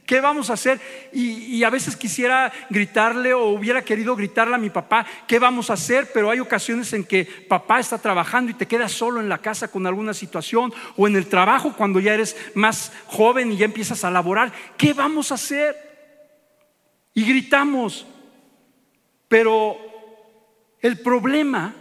¿Qué 0.09 0.23
vamos 0.23 0.49
a 0.49 0.55
hacer? 0.55 0.81
Y, 1.13 1.63
a 1.65 1.69
veces 1.69 1.95
quisiera 1.95 2.51
gritarle 2.71 3.35
o 3.35 3.49
hubiera 3.49 3.85
querido 3.85 4.17
gritarle 4.17 4.55
a 4.55 4.59
mi 4.59 4.71
papá, 4.71 5.05
¿qué 5.27 5.39
vamos 5.39 5.69
a 5.69 5.75
hacer? 5.75 6.11
Pero 6.15 6.31
hay 6.31 6.41
ocasiones 6.41 6.95
en 6.95 7.05
que 7.05 7.27
papá 7.27 7.79
está 7.79 7.99
trabajando 7.99 8.51
y 8.51 8.55
te 8.55 8.65
quedas 8.65 8.91
solo 8.91 9.21
en 9.21 9.29
la 9.29 9.37
casa 9.37 9.69
con 9.69 9.87
alguna 9.87 10.15
situación 10.15 10.73
o 10.97 11.07
en 11.07 11.15
el 11.15 11.27
trabajo 11.27 11.75
cuando 11.77 12.01
ya 12.01 12.15
eres 12.15 12.39
más 12.55 12.91
joven 13.05 13.53
y 13.53 13.59
ya 13.59 13.67
empiezas 13.67 14.03
a 14.03 14.11
laborar. 14.11 14.51
¿Qué 14.79 14.95
vamos 14.95 15.31
a 15.31 15.35
hacer? 15.35 15.77
Y 17.13 17.27
gritamos. 17.27 18.07
Pero 19.29 19.77
el 20.81 21.01
problema 21.01 21.75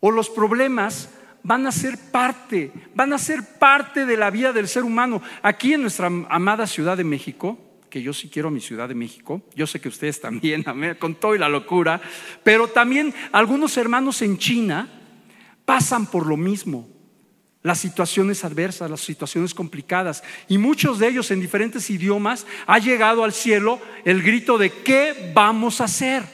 o 0.00 0.10
los 0.10 0.30
problemas 0.30 1.10
van 1.48 1.66
a 1.66 1.72
ser 1.72 1.96
parte, 2.12 2.70
van 2.94 3.14
a 3.14 3.18
ser 3.18 3.42
parte 3.58 4.04
de 4.04 4.18
la 4.18 4.30
vida 4.30 4.52
del 4.52 4.68
ser 4.68 4.84
humano. 4.84 5.22
Aquí 5.40 5.72
en 5.72 5.80
nuestra 5.80 6.08
amada 6.28 6.66
Ciudad 6.66 6.94
de 6.94 7.04
México, 7.04 7.58
que 7.88 8.02
yo 8.02 8.12
sí 8.12 8.28
quiero 8.28 8.50
mi 8.50 8.60
Ciudad 8.60 8.86
de 8.86 8.94
México, 8.94 9.40
yo 9.54 9.66
sé 9.66 9.80
que 9.80 9.88
ustedes 9.88 10.20
también, 10.20 10.62
con 10.98 11.14
todo 11.14 11.34
y 11.34 11.38
la 11.38 11.48
locura, 11.48 12.02
pero 12.44 12.68
también 12.68 13.14
algunos 13.32 13.78
hermanos 13.78 14.20
en 14.20 14.36
China 14.36 14.90
pasan 15.64 16.04
por 16.04 16.26
lo 16.26 16.36
mismo. 16.36 16.86
Las 17.62 17.78
situaciones 17.78 18.44
adversas, 18.44 18.90
las 18.90 19.00
situaciones 19.00 19.54
complicadas. 19.54 20.22
Y 20.48 20.58
muchos 20.58 20.98
de 20.98 21.08
ellos 21.08 21.30
en 21.30 21.40
diferentes 21.40 21.88
idiomas 21.88 22.46
ha 22.66 22.78
llegado 22.78 23.24
al 23.24 23.32
cielo 23.32 23.80
el 24.04 24.22
grito 24.22 24.58
de 24.58 24.70
¿qué 24.70 25.32
vamos 25.34 25.80
a 25.80 25.84
hacer? 25.84 26.24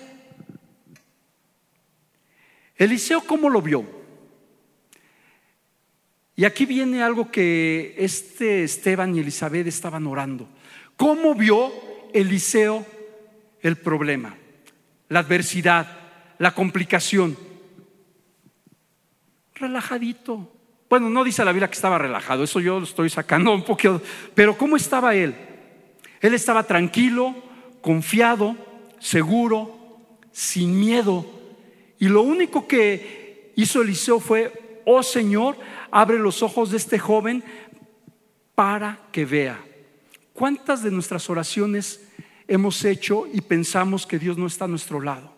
Eliseo, 2.77 3.21
¿cómo 3.21 3.49
lo 3.49 3.63
vio? 3.63 4.04
Y 6.37 6.45
aquí 6.45 6.67
viene 6.67 7.03
algo 7.03 7.31
que 7.31 7.95
este 7.97 8.65
Esteban 8.65 9.15
y 9.15 9.21
Elizabeth 9.21 9.67
estaban 9.67 10.07
orando. 10.07 10.49
¿Cómo 10.97 11.35
vio 11.35 11.73
Eliseo 12.13 12.85
el 13.61 13.77
problema? 13.77 14.37
La 15.09 15.21
adversidad, 15.21 15.87
la 16.39 16.53
complicación. 16.55 17.37
Relajadito. 19.55 20.51
Bueno, 20.91 21.09
no 21.09 21.25
dice 21.25 21.45
la 21.45 21.53
Biblia 21.53 21.69
que 21.69 21.75
estaba 21.75 21.99
relajado, 21.99 22.45
eso 22.45 22.61
yo 22.61 22.79
lo 22.79 22.85
estoy 22.85 23.11
sacando 23.11 23.53
un 23.53 23.65
poquito. 23.65 24.03
Pero 24.35 24.57
¿cómo 24.59 24.77
estaba 24.77 25.15
él? 25.15 25.35
Él 26.21 26.35
estaba 26.35 26.65
tranquilo, 26.65 27.35
confiado, 27.81 28.57
seguro, 28.99 30.09
sin 30.33 30.79
miedo. 30.79 31.25
Y 31.99 32.09
lo 32.09 32.23
único 32.23 32.67
que 32.67 33.53
hizo 33.57 33.83
Eliseo 33.83 34.21
fue, 34.21 34.53
oh 34.85 35.03
Señor, 35.03 35.57
abre 35.91 36.19
los 36.19 36.43
ojos 36.43 36.71
de 36.71 36.77
este 36.77 36.99
joven 36.99 37.45
para 38.55 39.01
que 39.13 39.25
vea. 39.25 39.63
¿Cuántas 40.33 40.83
de 40.83 40.91
nuestras 40.91 41.31
oraciones 41.31 42.09
hemos 42.49 42.85
hecho 42.85 43.27
y 43.33 43.41
pensamos 43.41 44.07
que 44.07 44.19
Dios 44.19 44.37
no 44.37 44.47
está 44.47 44.65
a 44.65 44.69
nuestro 44.69 45.01
lado? 45.01 45.33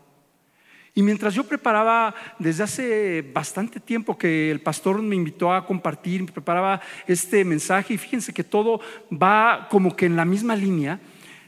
Y 0.95 1.03
mientras 1.03 1.35
yo 1.35 1.45
preparaba 1.45 2.15
desde 2.39 2.65
hace 2.65 3.21
bastante 3.21 3.81
tiempo 3.81 4.17
que 4.17 4.51
el 4.51 4.63
pastor 4.63 5.03
me 5.03 5.15
invitó 5.15 5.53
a 5.53 5.67
compartir, 5.67 6.25
preparaba 6.33 6.81
este 7.07 7.45
mensaje 7.45 7.93
y 7.93 7.99
fíjense 7.99 8.33
que 8.33 8.43
todo 8.43 8.81
va 9.13 9.69
como 9.71 9.95
que 9.95 10.07
en 10.07 10.17
la 10.17 10.25
misma 10.25 10.57
línea, 10.57 10.99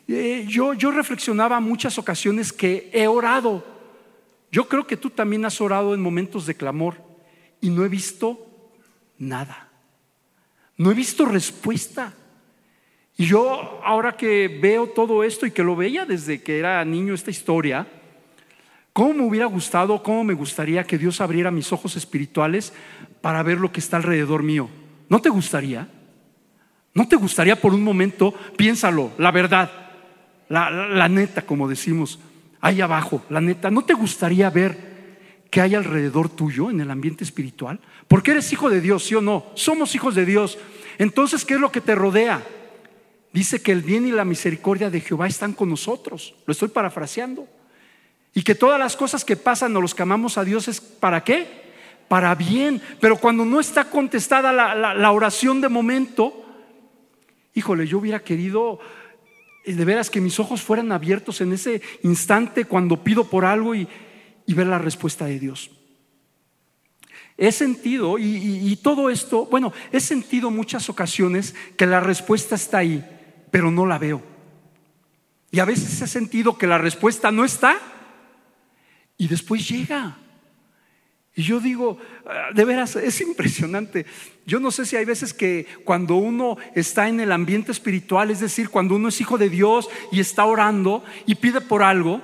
eh, 0.06 0.44
yo, 0.46 0.74
yo 0.74 0.90
reflexionaba 0.90 1.60
muchas 1.60 1.96
ocasiones 1.96 2.52
que 2.52 2.90
he 2.92 3.08
orado. 3.08 3.64
Yo 4.52 4.68
creo 4.68 4.86
que 4.86 4.98
tú 4.98 5.08
también 5.08 5.46
has 5.46 5.62
orado 5.62 5.94
en 5.94 6.00
momentos 6.02 6.44
de 6.44 6.54
clamor 6.54 7.07
y 7.60 7.70
no 7.70 7.84
he 7.84 7.88
visto 7.88 8.72
nada. 9.18 9.68
No 10.76 10.90
he 10.90 10.94
visto 10.94 11.24
respuesta. 11.24 12.14
Y 13.16 13.26
yo 13.26 13.80
ahora 13.84 14.16
que 14.16 14.46
veo 14.62 14.88
todo 14.88 15.24
esto 15.24 15.44
y 15.44 15.50
que 15.50 15.64
lo 15.64 15.74
veía 15.74 16.06
desde 16.06 16.40
que 16.40 16.58
era 16.58 16.84
niño 16.84 17.14
esta 17.14 17.32
historia, 17.32 17.86
¿cómo 18.92 19.12
me 19.14 19.22
hubiera 19.22 19.46
gustado, 19.46 20.02
cómo 20.02 20.22
me 20.22 20.34
gustaría 20.34 20.84
que 20.84 20.98
Dios 20.98 21.20
abriera 21.20 21.50
mis 21.50 21.72
ojos 21.72 21.96
espirituales 21.96 22.72
para 23.20 23.42
ver 23.42 23.58
lo 23.58 23.72
que 23.72 23.80
está 23.80 23.96
alrededor 23.96 24.44
mío? 24.44 24.70
¿No 25.08 25.20
te 25.20 25.30
gustaría? 25.30 25.88
¿No 26.94 27.08
te 27.08 27.16
gustaría 27.16 27.60
por 27.60 27.74
un 27.74 27.82
momento, 27.82 28.32
piénsalo, 28.56 29.12
la 29.18 29.32
verdad, 29.32 29.70
la, 30.48 30.70
la 30.70 31.08
neta, 31.08 31.42
como 31.42 31.68
decimos, 31.68 32.20
ahí 32.60 32.80
abajo, 32.80 33.22
la 33.30 33.40
neta, 33.40 33.70
¿no 33.70 33.84
te 33.84 33.94
gustaría 33.94 34.48
ver 34.50 34.87
que 35.50 35.60
hay 35.60 35.74
alrededor 35.74 36.28
tuyo 36.28 36.70
en 36.70 36.80
el 36.80 36.90
ambiente 36.90 37.24
espiritual? 37.24 37.80
Porque 38.06 38.32
eres 38.32 38.52
hijo 38.52 38.70
de 38.70 38.80
Dios, 38.80 39.04
¿sí 39.04 39.14
o 39.14 39.20
no? 39.20 39.46
Somos 39.54 39.94
hijos 39.94 40.14
de 40.14 40.24
Dios. 40.24 40.58
Entonces, 40.98 41.44
¿qué 41.44 41.54
es 41.54 41.60
lo 41.60 41.72
que 41.72 41.80
te 41.80 41.94
rodea? 41.94 42.42
Dice 43.32 43.60
que 43.60 43.72
el 43.72 43.82
bien 43.82 44.06
y 44.06 44.10
la 44.10 44.24
misericordia 44.24 44.90
de 44.90 45.00
Jehová 45.00 45.26
están 45.26 45.52
con 45.52 45.68
nosotros. 45.68 46.34
Lo 46.46 46.52
estoy 46.52 46.68
parafraseando. 46.68 47.46
Y 48.34 48.42
que 48.42 48.54
todas 48.54 48.78
las 48.78 48.96
cosas 48.96 49.24
que 49.24 49.36
pasan 49.36 49.76
o 49.76 49.80
los 49.80 49.94
que 49.94 50.02
amamos 50.02 50.38
a 50.38 50.44
Dios 50.44 50.68
es 50.68 50.80
para 50.80 51.24
qué? 51.24 51.46
Para 52.08 52.34
bien. 52.34 52.80
Pero 53.00 53.16
cuando 53.16 53.44
no 53.44 53.60
está 53.60 53.90
contestada 53.90 54.52
la, 54.52 54.74
la 54.74 55.12
oración 55.12 55.60
de 55.60 55.68
momento, 55.68 56.44
híjole, 57.54 57.86
yo 57.86 57.98
hubiera 57.98 58.20
querido 58.20 58.80
eh, 59.64 59.74
de 59.74 59.84
veras 59.84 60.10
que 60.10 60.20
mis 60.20 60.38
ojos 60.40 60.62
fueran 60.62 60.92
abiertos 60.92 61.40
en 61.40 61.52
ese 61.52 61.82
instante 62.02 62.64
cuando 62.64 63.02
pido 63.02 63.24
por 63.24 63.44
algo 63.44 63.74
y, 63.74 63.88
y 64.48 64.54
ver 64.54 64.66
la 64.66 64.78
respuesta 64.78 65.26
de 65.26 65.38
Dios. 65.38 65.70
He 67.36 67.52
sentido, 67.52 68.18
y, 68.18 68.74
todo 68.82 69.10
esto, 69.10 69.44
bueno, 69.44 69.74
he 69.92 70.00
sentido 70.00 70.50
muchas 70.50 70.88
ocasiones 70.88 71.54
que 71.76 71.84
la 71.84 72.00
respuesta 72.00 72.54
está 72.54 72.78
ahí, 72.78 73.04
pero 73.50 73.70
no 73.70 73.84
la 73.84 73.98
veo. 73.98 74.22
Y 75.50 75.60
a 75.60 75.66
veces 75.66 76.00
he 76.00 76.06
sentido 76.06 76.56
que 76.56 76.66
la 76.66 76.78
respuesta 76.78 77.30
no 77.30 77.44
está 77.44 77.78
y 79.18 79.28
después 79.28 79.68
llega. 79.68 80.16
Y 81.36 81.42
yo 81.42 81.60
digo, 81.60 81.98
ah, 82.26 82.48
de 82.54 82.64
veras, 82.64 82.96
es 82.96 83.20
impresionante. 83.20 84.06
Yo 84.46 84.60
no 84.60 84.70
sé 84.70 84.86
si 84.86 84.96
hay 84.96 85.04
veces 85.04 85.34
que 85.34 85.66
cuando 85.84 86.14
uno 86.14 86.56
está 86.74 87.06
en 87.06 87.20
el 87.20 87.32
ambiente 87.32 87.70
espiritual, 87.70 88.30
es 88.30 88.40
decir, 88.40 88.70
cuando 88.70 88.96
uno 88.96 89.10
es 89.10 89.20
hijo 89.20 89.36
de 89.36 89.50
Dios 89.50 89.90
y 90.10 90.20
está 90.20 90.46
orando 90.46 91.04
y 91.26 91.34
pide 91.34 91.60
por 91.60 91.82
algo, 91.82 92.22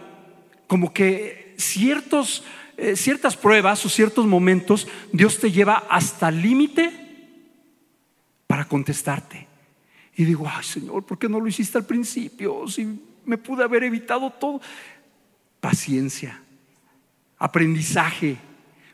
como 0.66 0.94
que 0.94 1.43
ciertos, 1.56 2.44
eh, 2.76 2.96
ciertas 2.96 3.36
pruebas 3.36 3.84
o 3.84 3.88
ciertos 3.88 4.26
momentos, 4.26 4.86
Dios 5.12 5.38
te 5.38 5.50
lleva 5.50 5.84
hasta 5.88 6.28
el 6.28 6.42
límite 6.42 6.92
para 8.46 8.66
contestarte. 8.66 9.48
Y 10.16 10.24
digo, 10.24 10.48
ay 10.48 10.64
Señor, 10.64 11.04
¿por 11.04 11.18
qué 11.18 11.28
no 11.28 11.40
lo 11.40 11.48
hiciste 11.48 11.78
al 11.78 11.86
principio? 11.86 12.66
Si 12.68 13.00
me 13.24 13.38
pude 13.38 13.64
haber 13.64 13.84
evitado 13.84 14.30
todo. 14.30 14.60
Paciencia, 15.60 16.42
aprendizaje, 17.38 18.36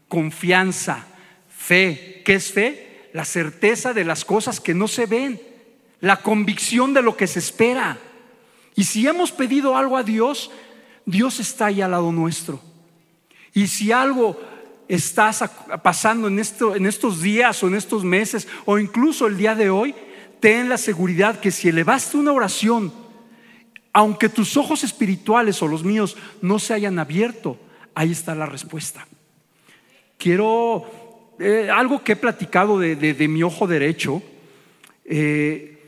confianza, 0.08 1.04
fe. 1.48 2.22
¿Qué 2.24 2.34
es 2.34 2.52
fe? 2.52 3.10
La 3.12 3.24
certeza 3.24 3.92
de 3.92 4.04
las 4.04 4.24
cosas 4.24 4.60
que 4.60 4.72
no 4.72 4.86
se 4.86 5.06
ven, 5.06 5.40
la 6.00 6.22
convicción 6.22 6.94
de 6.94 7.02
lo 7.02 7.16
que 7.16 7.26
se 7.26 7.40
espera. 7.40 7.98
Y 8.76 8.84
si 8.84 9.06
hemos 9.06 9.32
pedido 9.32 9.76
algo 9.76 9.96
a 9.96 10.04
Dios, 10.04 10.50
Dios 11.10 11.40
está 11.40 11.66
ahí 11.66 11.80
al 11.80 11.90
lado 11.90 12.12
nuestro. 12.12 12.60
Y 13.52 13.66
si 13.66 13.92
algo 13.92 14.40
estás 14.88 15.44
pasando 15.82 16.28
en, 16.28 16.38
esto, 16.38 16.74
en 16.74 16.86
estos 16.86 17.20
días 17.20 17.62
o 17.62 17.68
en 17.68 17.74
estos 17.74 18.04
meses 18.04 18.48
o 18.64 18.78
incluso 18.78 19.26
el 19.26 19.36
día 19.36 19.54
de 19.54 19.70
hoy, 19.70 19.94
ten 20.40 20.68
la 20.68 20.78
seguridad 20.78 21.40
que 21.40 21.50
si 21.50 21.68
elevaste 21.68 22.16
una 22.16 22.32
oración, 22.32 22.92
aunque 23.92 24.28
tus 24.28 24.56
ojos 24.56 24.84
espirituales 24.84 25.62
o 25.62 25.68
los 25.68 25.84
míos 25.84 26.16
no 26.40 26.58
se 26.58 26.74
hayan 26.74 26.98
abierto, 26.98 27.58
ahí 27.94 28.12
está 28.12 28.34
la 28.34 28.46
respuesta. 28.46 29.06
Quiero, 30.16 31.34
eh, 31.38 31.68
algo 31.72 32.02
que 32.04 32.12
he 32.12 32.16
platicado 32.16 32.78
de, 32.78 33.28
mi 33.28 33.42
ojo 33.42 33.66
derecho, 33.66 34.22
eh, 35.04 35.79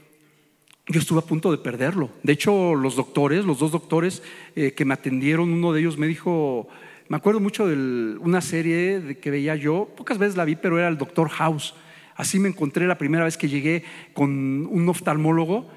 yo 0.87 1.01
estuve 1.01 1.21
a 1.21 1.23
punto 1.23 1.51
de 1.51 1.59
perderlo. 1.59 2.11
De 2.23 2.33
hecho, 2.33 2.75
los 2.75 2.97
doctores, 2.97 3.45
los 3.45 3.59
dos 3.59 3.71
doctores 3.71 4.23
eh, 4.57 4.73
que 4.73 4.85
me 4.85 4.95
atendieron, 4.95 5.53
uno 5.53 5.73
de 5.73 5.81
ellos 5.81 5.97
me 5.97 6.07
dijo, 6.07 6.69
me 7.09 7.17
acuerdo 7.17 7.41
mucho 7.41 7.67
de 7.67 8.17
una 8.19 8.41
serie 8.41 9.01
de 9.01 9.19
que 9.19 9.31
veía 9.31 9.55
yo, 9.55 9.89
pocas 9.97 10.19
veces 10.19 10.37
la 10.37 10.45
vi, 10.45 10.57
pero 10.57 10.79
era 10.79 10.89
el 10.89 10.99
Doctor 10.99 11.29
House. 11.29 11.75
Así 12.17 12.39
me 12.39 12.49
encontré 12.49 12.87
la 12.87 12.99
primera 12.99 13.25
vez 13.25 13.37
que 13.37 13.49
llegué 13.49 13.85
con 14.13 14.67
un 14.67 14.89
oftalmólogo 14.89 15.69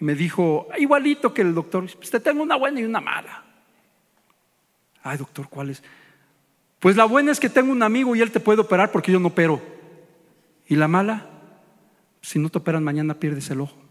y 0.00 0.04
me 0.04 0.14
dijo, 0.14 0.68
igualito 0.78 1.34
que 1.34 1.42
el 1.42 1.54
doctor, 1.54 1.86
pues 1.96 2.10
te 2.10 2.20
tengo 2.20 2.42
una 2.42 2.56
buena 2.56 2.80
y 2.80 2.84
una 2.84 3.00
mala. 3.00 3.44
Ay, 5.02 5.18
doctor, 5.18 5.48
¿cuál 5.48 5.70
es? 5.70 5.82
Pues 6.80 6.96
la 6.96 7.04
buena 7.04 7.30
es 7.30 7.38
que 7.38 7.48
tengo 7.48 7.70
un 7.70 7.82
amigo 7.82 8.16
y 8.16 8.22
él 8.22 8.30
te 8.30 8.40
puede 8.40 8.60
operar 8.60 8.90
porque 8.90 9.12
yo 9.12 9.20
no 9.20 9.28
opero. 9.28 9.62
¿Y 10.66 10.76
la 10.76 10.88
mala? 10.88 11.28
Si 12.22 12.38
no 12.38 12.48
te 12.48 12.58
operan 12.58 12.82
mañana 12.82 13.14
pierdes 13.14 13.50
el 13.50 13.60
ojo. 13.60 13.83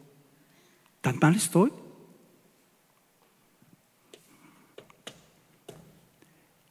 ¿Tan 1.04 1.20
mal 1.20 1.36
estoy? 1.36 1.70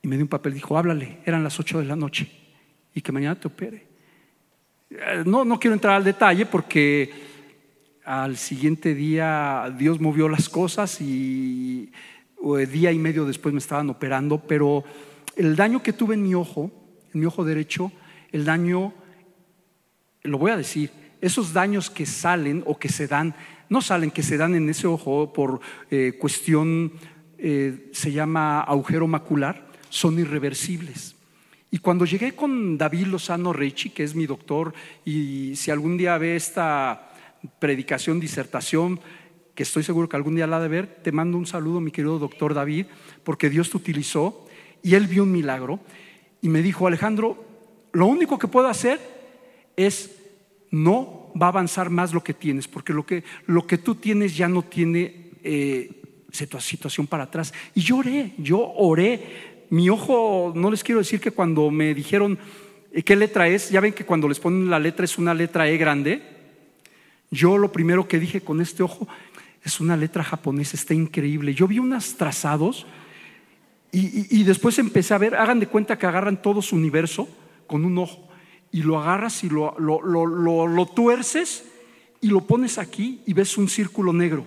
Y 0.01 0.09
me 0.09 0.17
dio 0.17 0.25
un 0.25 0.31
papel, 0.31 0.55
dijo, 0.55 0.79
háblale, 0.79 1.19
eran 1.27 1.45
las 1.45 1.61
8 1.61 1.81
de 1.81 1.85
la 1.85 1.97
noche 1.97 2.33
y 2.95 3.03
que 3.03 3.13
mañana 3.13 3.39
te 3.39 3.49
opere. 3.49 3.87
Eh, 4.89 5.23
no, 5.27 5.45
no 5.45 5.61
quiero 5.61 5.75
entrar 5.75 5.97
al 5.97 6.05
detalle 6.05 6.47
porque 6.47 7.13
al 8.07 8.39
siguiente 8.39 8.95
día 8.95 9.71
Dios 9.79 10.01
movió 10.01 10.31
las 10.31 10.49
cosas 10.49 11.03
y 11.03 11.93
día 12.71 12.91
y 12.91 12.99
medio 12.99 13.27
después 13.27 13.53
me 13.53 13.59
estaban 13.59 13.91
operando, 13.91 14.39
pero 14.39 14.83
el 15.37 15.57
daño 15.57 15.83
que 15.83 15.93
tuve 15.93 16.15
en 16.15 16.23
mi 16.23 16.35
ojo, 16.35 16.71
en 17.13 17.21
mi 17.21 17.27
ojo 17.27 17.45
derecho, 17.45 17.93
el 18.33 18.47
daño, 18.47 18.95
lo 20.23 20.39
voy 20.39 20.53
a 20.53 20.57
decir, 20.57 21.02
esos 21.23 21.53
daños 21.53 21.89
que 21.89 22.05
salen 22.05 22.63
o 22.67 22.79
que 22.79 22.91
se 22.91 23.07
dan, 23.07 23.35
no 23.71 23.81
salen, 23.81 24.11
que 24.11 24.25
se 24.25 24.37
dan 24.37 24.55
en 24.55 24.69
ese 24.69 24.89
ojo 24.89 25.33
por 25.33 25.61
eh, 25.91 26.19
cuestión, 26.21 26.93
eh, 27.39 27.89
se 27.93 28.13
llama 28.13 28.61
agujero 28.61 29.07
macular, 29.07 29.65
son 29.89 30.19
irreversibles. 30.19 31.15
Y 31.71 31.79
cuando 31.79 32.05
llegué 32.05 32.35
con 32.35 32.77
David 32.77 33.07
Lozano 33.07 33.53
Rechi, 33.53 33.91
que 33.91 34.03
es 34.03 34.15
mi 34.15 34.27
doctor, 34.27 34.75
y 35.05 35.55
si 35.57 35.71
algún 35.71 35.97
día 35.97 36.19
ve 36.19 36.37
esta 36.37 37.15
predicación, 37.61 38.21
disertación, 38.21 39.01
que 39.55 39.63
estoy 39.63 39.85
seguro 39.85 40.09
que 40.09 40.17
algún 40.17 40.35
día 40.35 40.47
la 40.47 40.57
ha 40.57 40.61
de 40.61 40.69
ver, 40.69 40.87
te 41.03 41.13
mando 41.13 41.39
un 41.39 41.47
saludo, 41.47 41.81
mi 41.81 41.93
querido 41.93 42.19
doctor 42.19 42.53
David, 42.53 42.87
porque 43.23 43.49
Dios 43.49 43.71
te 43.71 43.77
utilizó 43.77 44.47
y 44.83 44.97
él 44.97 45.07
vio 45.07 45.23
un 45.23 45.33
milagro 45.33 45.79
y 46.41 46.49
me 46.49 46.63
dijo, 46.63 46.87
Alejandro, 46.87 47.45
lo 47.93 48.07
único 48.07 48.39
que 48.39 48.49
puedo 48.49 48.67
hacer 48.67 49.01
es 49.77 50.22
no 50.73 51.31
va 51.41 51.47
a 51.47 51.51
avanzar 51.51 51.91
más 51.91 52.13
lo 52.13 52.25
que 52.25 52.35
tienes, 52.35 52.67
porque 52.67 52.93
lo 52.93 53.07
que, 53.07 53.23
lo 53.47 53.67
que 53.67 53.79
tú 53.79 53.95
tienes 53.95 54.37
ya 54.37 54.49
no 54.49 54.63
tiene 54.63 55.31
eh, 55.45 56.03
situación 56.31 57.07
para 57.07 57.25
atrás. 57.25 57.53
Y 57.75 57.83
yo 57.83 57.99
oré, 57.99 58.33
yo 58.39 58.73
oré. 58.77 59.53
Mi 59.71 59.89
ojo, 59.89 60.53
no 60.57 60.71
les 60.71 60.83
quiero 60.83 60.99
decir 60.99 61.21
que 61.21 61.31
cuando 61.31 61.71
me 61.71 61.95
dijeron 61.95 62.39
eh, 62.91 63.03
qué 63.03 63.17
letra 63.17 63.49
es, 63.49 63.71
ya 63.71 63.81
ven 63.81 63.93
que 63.93 64.05
cuando 64.05 64.29
les 64.29 64.41
ponen 64.41 64.69
la 64.69 64.79
letra 64.79 65.05
es 65.05 65.19
una 65.19 65.35
letra 65.35 65.69
E 65.69 65.77
grande. 65.77 66.23
Yo 67.31 67.57
lo 67.57 67.71
primero 67.71 68.09
que 68.09 68.19
dije 68.19 68.41
con 68.41 68.61
este 68.61 68.83
ojo 68.83 69.07
es 69.65 69.81
una 69.81 69.97
letra 69.97 70.25
japonesa, 70.25 70.77
está 70.77 70.93
increíble. 70.95 71.55
Yo 71.55 71.69
vi 71.69 71.79
unos 71.79 72.17
trazados 72.17 72.87
y, 73.95 74.43
después 74.45 74.79
empecé 74.79 75.13
a 75.13 75.19
ver, 75.19 75.35
hagan 75.35 75.61
de 75.61 75.67
cuenta 75.67 75.99
que 75.99 76.07
agarran 76.07 76.41
todo 76.41 76.63
su 76.63 76.77
universo 76.77 77.29
con 77.67 77.85
un 77.85 77.99
ojo 77.99 78.32
y 78.73 78.83
lo 78.83 78.99
agarras 78.99 79.45
y 79.45 79.51
lo, 79.51 79.79
lo, 79.79 80.87
tuerces 80.87 81.65
y 82.21 82.29
lo 82.29 82.41
pones 82.41 82.79
aquí 82.79 83.21
y 83.27 83.35
ves 83.35 83.59
un 83.59 83.69
círculo 83.69 84.13
negro. 84.13 84.45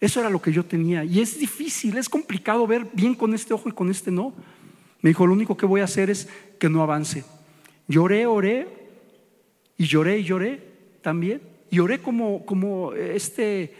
Eso 0.00 0.20
era 0.20 0.28
lo 0.28 0.42
que 0.42 0.52
yo 0.52 0.64
tenía. 0.64 1.04
Y 1.04 1.20
es 1.20 1.38
difícil, 1.38 1.96
es 1.96 2.08
complicado 2.08 2.66
ver 2.66 2.88
bien 2.92 3.14
con 3.14 3.32
este 3.32 3.54
ojo 3.54 3.68
y 3.68 3.72
con 3.72 3.90
este 3.90 4.10
no. 4.10 4.34
Me 5.00 5.10
dijo, 5.10 5.26
lo 5.26 5.32
único 5.32 5.56
que 5.56 5.66
voy 5.66 5.80
a 5.80 5.84
hacer 5.84 6.10
es 6.10 6.28
que 6.58 6.68
no 6.68 6.82
avance. 6.82 7.24
Lloré, 7.86 8.26
oré 8.26 8.66
y 9.78 9.86
lloré 9.86 10.18
y 10.18 10.24
lloré 10.24 10.62
también. 11.00 11.40
Y 11.70 11.78
oré 11.78 12.02
como, 12.02 12.44
como 12.44 12.92
este 12.92 13.74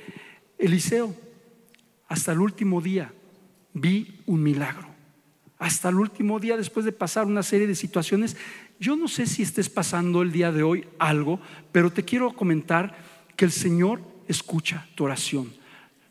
Eliseo 0.59 1.15
hasta 2.09 2.33
el 2.33 2.41
último 2.41 2.81
día 2.81 3.13
vi 3.75 4.21
un 4.27 4.43
milagro. 4.43 4.87
Hasta 5.59 5.89
el 5.89 5.97
último 5.97 6.39
día, 6.39 6.57
después 6.57 6.85
de 6.85 6.93
pasar 6.93 7.27
una 7.27 7.43
serie 7.43 7.67
de 7.67 7.75
situaciones, 7.75 8.37
yo 8.79 8.97
no 8.97 9.09
sé 9.09 9.27
si 9.27 9.43
estés 9.43 9.69
pasando 9.69 10.23
el 10.23 10.33
día 10.33 10.53
de 10.53 10.63
hoy 10.63 10.87
algo, 10.99 11.41
pero 11.73 11.91
te 11.91 12.05
quiero 12.05 12.33
comentar 12.33 12.97
que 13.37 13.45
el 13.45 13.53
Señor 13.53 14.01
escucha 14.29 14.87
tu 14.95 15.05
oración. 15.05 15.53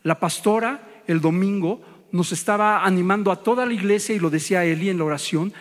La 0.04 0.20
pastora 0.20 1.04
el 1.08 1.22
domingo 1.22 1.82
nos 2.12 2.32
estaba 2.32 2.86
animando 2.86 3.32
a 3.32 3.44
toda 3.44 3.66
la 3.66 3.74
iglesia, 3.74 4.16
y 4.16 4.20
lo 4.20 4.30
decía 4.30 4.64
Eli 4.64 4.90
en 4.90 4.98
la 4.98 5.04
oración, 5.04 5.54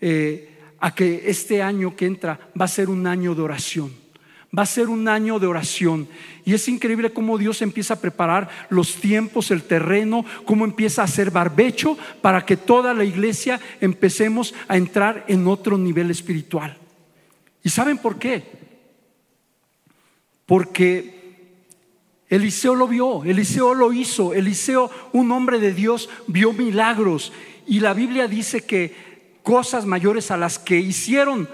eh, 0.00 0.58
a 0.78 0.94
que 0.94 1.22
este 1.26 1.62
año 1.62 1.96
que 1.96 2.06
entra 2.06 2.38
va 2.60 2.66
a 2.66 2.68
ser 2.68 2.90
un 2.90 3.06
año 3.06 3.34
de 3.34 3.42
oración 3.42 4.01
va 4.56 4.64
a 4.64 4.66
ser 4.66 4.88
un 4.88 5.08
año 5.08 5.38
de 5.38 5.46
oración. 5.46 6.06
Y 6.44 6.52
es 6.52 6.68
increíble 6.68 7.12
cómo 7.12 7.38
Dios 7.38 7.62
empieza 7.62 7.94
a 7.94 8.00
preparar 8.00 8.50
los 8.68 8.96
tiempos, 8.96 9.50
el 9.50 9.62
terreno, 9.62 10.24
cómo 10.44 10.64
empieza 10.64 11.02
a 11.02 11.06
hacer 11.06 11.30
barbecho 11.30 11.96
para 12.20 12.44
que 12.44 12.56
toda 12.56 12.92
la 12.92 13.04
iglesia 13.04 13.60
empecemos 13.80 14.54
a 14.68 14.76
entrar 14.76 15.24
en 15.28 15.46
otro 15.46 15.78
nivel 15.78 16.10
espiritual. 16.10 16.76
¿Y 17.64 17.70
saben 17.70 17.96
por 17.96 18.18
qué? 18.18 18.44
Porque 20.44 21.22
Eliseo 22.28 22.74
lo 22.74 22.88
vio, 22.88 23.24
Eliseo 23.24 23.72
lo 23.72 23.92
hizo, 23.92 24.34
Eliseo, 24.34 24.90
un 25.12 25.30
hombre 25.32 25.60
de 25.60 25.72
Dios, 25.72 26.10
vio 26.26 26.52
milagros. 26.52 27.32
Y 27.66 27.80
la 27.80 27.94
Biblia 27.94 28.28
dice 28.28 28.66
que 28.66 29.12
cosas 29.42 29.86
mayores 29.86 30.30
a 30.30 30.36
las 30.36 30.58
que 30.58 30.78
hicieron 30.78 31.48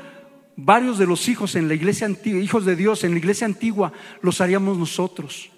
varios 0.59 0.99
de 0.99 1.07
los 1.07 1.29
hijos 1.29 1.55
en 1.55 1.69
la 1.69 1.75
iglesia 1.75 2.07
antigua, 2.07 2.43
hijos 2.43 2.65
de 2.65 2.75
Dios 2.75 3.05
en 3.05 3.13
la 3.13 3.19
iglesia 3.19 3.47
antigua, 3.47 3.93
los 4.23 4.41
haríamos 4.41 4.77
nosotros. 4.77 5.51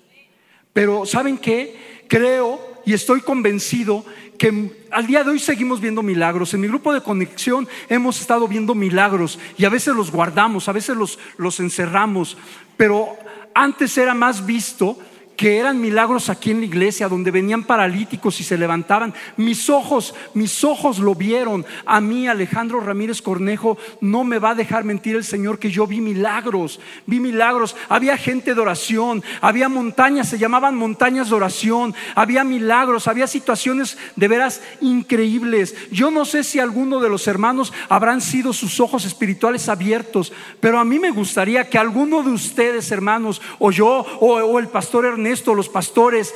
Pero 0.75 1.07
¿saben 1.07 1.39
qué? 1.39 2.05
Creo 2.07 2.61
y 2.85 2.93
estoy 2.93 3.23
convencido 3.23 4.05
que 4.37 4.87
al 4.91 5.07
día 5.07 5.25
de 5.25 5.31
hoy 5.31 5.39
seguimos 5.39 5.81
viendo 5.81 6.03
milagros. 6.03 6.53
En 6.53 6.61
mi 6.61 6.69
grupo 6.69 6.93
de 6.93 7.03
conexión 7.03 7.67
hemos 7.89 8.21
estado 8.21 8.47
viendo 8.47 8.75
milagros 8.75 9.39
y 9.57 9.65
a 9.65 9.71
veces 9.71 9.95
los 9.95 10.11
guardamos, 10.11 10.69
a 10.69 10.73
veces 10.73 10.97
los, 10.97 11.19
los 11.39 11.61
encerramos, 11.61 12.37
pero 12.77 13.17
antes 13.55 13.97
era 13.97 14.15
más 14.15 14.45
visto 14.45 14.99
que 15.41 15.57
eran 15.57 15.81
milagros 15.81 16.29
aquí 16.29 16.51
en 16.51 16.61
la 16.61 16.67
iglesia, 16.67 17.09
donde 17.09 17.31
venían 17.31 17.65
paralíticos 17.65 18.39
y 18.41 18.45
se 18.45 18.59
levantaban. 18.59 19.15
Mis 19.39 19.71
ojos, 19.71 20.15
mis 20.35 20.65
ojos 20.65 20.99
lo 20.99 21.15
vieron. 21.15 21.65
A 21.87 21.99
mí, 22.03 22.29
Alejandro 22.29 22.79
Ramírez 22.79 23.23
Cornejo, 23.23 23.79
no 24.03 24.23
me 24.23 24.39
va 24.39 24.51
a 24.51 24.55
dejar 24.55 24.85
mentir 24.85 25.17
el 25.17 25.25
Señor 25.25 25.59
que 25.59 25.71
yo 25.71 25.87
vi 25.87 26.03
milagros, 26.03 26.79
vi 27.07 27.21
milagros. 27.21 27.75
Había 27.89 28.19
gente 28.19 28.55
de 28.55 28.61
oración, 28.61 29.25
había 29.41 29.71
montañas, 29.71 30.29
se 30.29 30.37
llamaban 30.37 30.77
montañas 30.77 31.31
de 31.31 31.37
oración, 31.37 31.95
había 32.15 32.45
milagros, 32.45 33.09
había 33.09 33.27
situaciones 33.27 33.97
de 34.17 34.29
veras 34.29 34.61
increíbles. 34.83 35.75
Yo 35.91 36.11
no 36.11 36.27
sé 36.27 36.45
si 36.45 36.59
alguno 36.59 37.01
de 37.01 37.09
los 37.09 37.27
hermanos 37.27 37.73
habrán 37.89 38.21
sido 38.21 38.53
sus 38.53 38.79
ojos 38.79 39.07
espirituales 39.07 39.71
abiertos, 39.71 40.35
pero 40.61 40.79
a 40.79 40.85
mí 40.85 40.99
me 40.99 41.13
gustaría 41.13 41.71
que 41.71 41.79
alguno 41.79 42.23
de 42.23 42.29
ustedes, 42.29 42.93
hermanos, 42.93 43.41
o 43.59 43.71
yo, 43.71 44.05
o, 44.21 44.59
el 44.59 44.69
pastor 44.69 45.07
Ernesto, 45.07 45.30
esto 45.31 45.55
los 45.55 45.69
pastores 45.69 46.35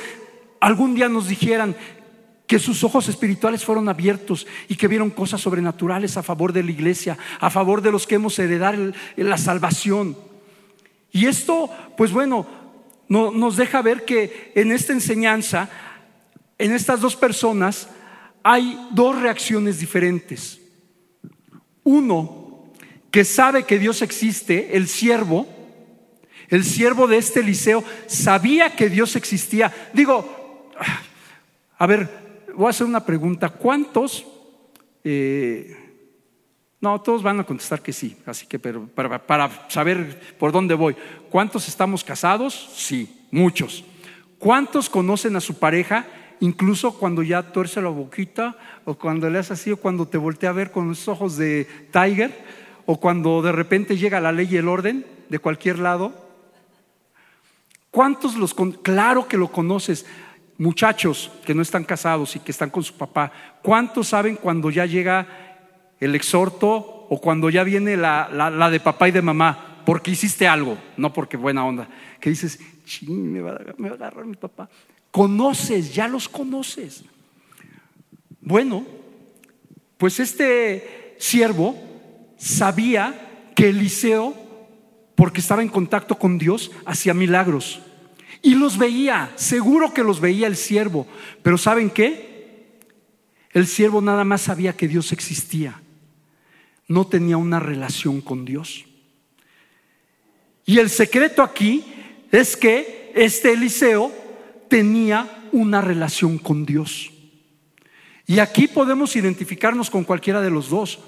algún 0.59 0.95
día 0.95 1.09
nos 1.09 1.27
dijeran 1.27 1.75
que 2.47 2.59
sus 2.59 2.83
ojos 2.83 3.07
espirituales 3.07 3.65
fueron 3.65 3.89
abiertos 3.89 4.45
y 4.67 4.75
que 4.75 4.87
vieron 4.87 5.09
cosas 5.09 5.41
sobrenaturales 5.41 6.17
a 6.17 6.23
favor 6.23 6.53
de 6.53 6.63
la 6.63 6.71
iglesia, 6.71 7.17
a 7.39 7.49
favor 7.49 7.81
de 7.81 7.91
los 7.91 8.05
que 8.05 8.15
hemos 8.15 8.37
heredado 8.39 8.91
la 9.15 9.37
salvación. 9.37 10.17
Y 11.11 11.25
esto, 11.25 11.69
pues 11.97 12.11
bueno, 12.11 12.45
nos 13.07 13.55
deja 13.55 13.81
ver 13.81 14.05
que 14.05 14.51
en 14.55 14.71
esta 14.71 14.93
enseñanza, 14.93 15.69
en 16.57 16.71
estas 16.71 17.01
dos 17.01 17.15
personas, 17.15 17.87
hay 18.43 18.77
dos 18.91 19.19
reacciones 19.19 19.79
diferentes. 19.79 20.59
Uno, 21.83 22.65
que 23.09 23.23
sabe 23.23 23.63
que 23.63 23.79
Dios 23.79 24.01
existe, 24.01 24.75
el 24.75 24.87
siervo, 24.87 25.47
el 26.49 26.63
siervo 26.63 27.07
de 27.07 27.17
este 27.17 27.39
Eliseo 27.39 27.83
sabía 28.07 28.75
que 28.75 28.89
Dios 28.89 29.15
existía. 29.15 29.71
Digo, 29.93 30.71
a 31.77 31.85
ver, 31.87 32.09
voy 32.55 32.67
a 32.67 32.69
hacer 32.69 32.87
una 32.87 33.05
pregunta. 33.05 33.49
¿Cuántos? 33.49 34.25
Eh, 35.03 35.75
no, 36.81 37.01
todos 37.01 37.23
van 37.23 37.39
a 37.39 37.43
contestar 37.43 37.81
que 37.81 37.93
sí, 37.93 38.17
así 38.25 38.45
que 38.45 38.59
pero 38.59 38.87
para, 38.87 39.25
para 39.25 39.69
saber 39.69 40.35
por 40.37 40.51
dónde 40.51 40.75
voy. 40.75 40.95
¿Cuántos 41.29 41.67
estamos 41.67 42.03
casados? 42.03 42.71
Sí, 42.75 43.27
muchos. 43.31 43.83
¿Cuántos 44.37 44.89
conocen 44.89 45.35
a 45.35 45.41
su 45.41 45.57
pareja? 45.57 46.05
Incluso 46.41 46.97
cuando 46.99 47.23
ya 47.23 47.51
tuerce 47.51 47.81
la 47.81 47.89
boquita, 47.89 48.57
o 48.83 48.95
cuando 48.95 49.29
le 49.29 49.39
hace 49.39 49.53
así, 49.53 49.71
o 49.71 49.77
cuando 49.77 50.07
te 50.07 50.17
voltea 50.17 50.49
a 50.49 50.53
ver 50.53 50.71
con 50.71 50.87
los 50.87 51.07
ojos 51.07 51.37
de 51.37 51.67
Tiger, 51.91 52.31
o 52.85 52.99
cuando 52.99 53.41
de 53.41 53.51
repente 53.51 53.97
llega 53.97 54.19
la 54.19 54.31
ley 54.31 54.47
y 54.51 54.57
el 54.57 54.67
orden 54.67 55.05
de 55.29 55.39
cualquier 55.39 55.79
lado. 55.79 56.24
¿Cuántos 57.95 58.35
los 58.35 58.53
claro 58.81 59.25
que 59.25 59.37
lo 59.37 59.49
conoces? 59.49 60.05
Muchachos 60.57 61.31
que 61.45 61.55
no 61.55 61.61
están 61.61 61.85
casados 61.85 62.35
y 62.35 62.39
que 62.39 62.51
están 62.51 62.69
con 62.69 62.83
su 62.83 62.93
papá, 62.93 63.31
¿cuántos 63.63 64.09
saben 64.09 64.35
cuando 64.35 64.69
ya 64.69 64.85
llega 64.85 65.25
el 66.01 66.13
exhorto 66.13 67.07
o 67.09 67.21
cuando 67.21 67.49
ya 67.49 67.63
viene 67.63 67.95
la, 67.95 68.69
de 68.69 68.81
papá 68.81 69.07
y 69.07 69.11
de 69.13 69.21
mamá? 69.21 69.81
Porque 69.85 70.11
hiciste 70.11 70.45
algo, 70.45 70.77
no 70.97 71.13
porque 71.13 71.37
buena 71.37 71.65
onda. 71.65 71.87
Que 72.19 72.31
dices, 72.31 72.59
ching, 72.83 73.31
me 73.31 73.39
va, 73.39 73.51
a 73.51 73.93
agarrar 73.93 74.25
mi 74.25 74.35
papá. 74.35 74.69
Conoces, 75.09 75.95
ya 75.95 76.09
los 76.09 76.27
conoces. 76.27 77.05
Bueno, 78.41 78.85
pues 79.97 80.19
este 80.19 81.15
siervo 81.17 81.81
sabía 82.35 83.51
que 83.55 83.69
Eliseo 83.69 84.35
porque 85.15 85.39
estaba 85.39 85.61
en 85.61 85.69
contacto 85.69 86.19
con 86.19 86.37
Dios, 86.37 86.71
hacía 86.85 87.13
milagros. 87.13 87.84
Y 88.45 88.53
los 88.53 88.77
veía, 88.77 89.31
seguro 89.37 89.91
que 89.91 90.03
los 90.03 90.19
veía 90.19 90.45
el 90.45 90.55
siervo. 90.55 91.07
Pero 91.41 91.57
¿saben 91.57 91.89
qué? 91.89 92.77
El 93.51 93.65
siervo 93.65 94.01
nada 94.01 94.23
más 94.23 94.43
sabía 94.43 94.77
que 94.77 94.87
Dios 94.87 95.11
existía. 95.11 95.81
No 96.87 97.07
tenía 97.07 97.37
una 97.37 97.59
relación 97.59 98.21
con 98.21 98.45
Dios. 98.45 98.85
Y 100.63 100.77
el 100.77 100.91
secreto 100.91 101.41
aquí 101.41 101.85
es 102.31 102.55
que 102.55 103.11
este 103.15 103.53
Eliseo 103.53 104.11
tenía 104.69 105.47
una 105.51 105.81
relación 105.81 106.37
con 106.37 106.67
Dios. 106.67 107.11
Y 108.27 108.37
aquí 108.37 108.67
podemos 108.67 109.15
identificarnos 109.15 109.89
con 109.89 110.03
cualquiera 110.03 110.39
de 110.41 110.51
los 110.51 110.69
dos 110.69 110.99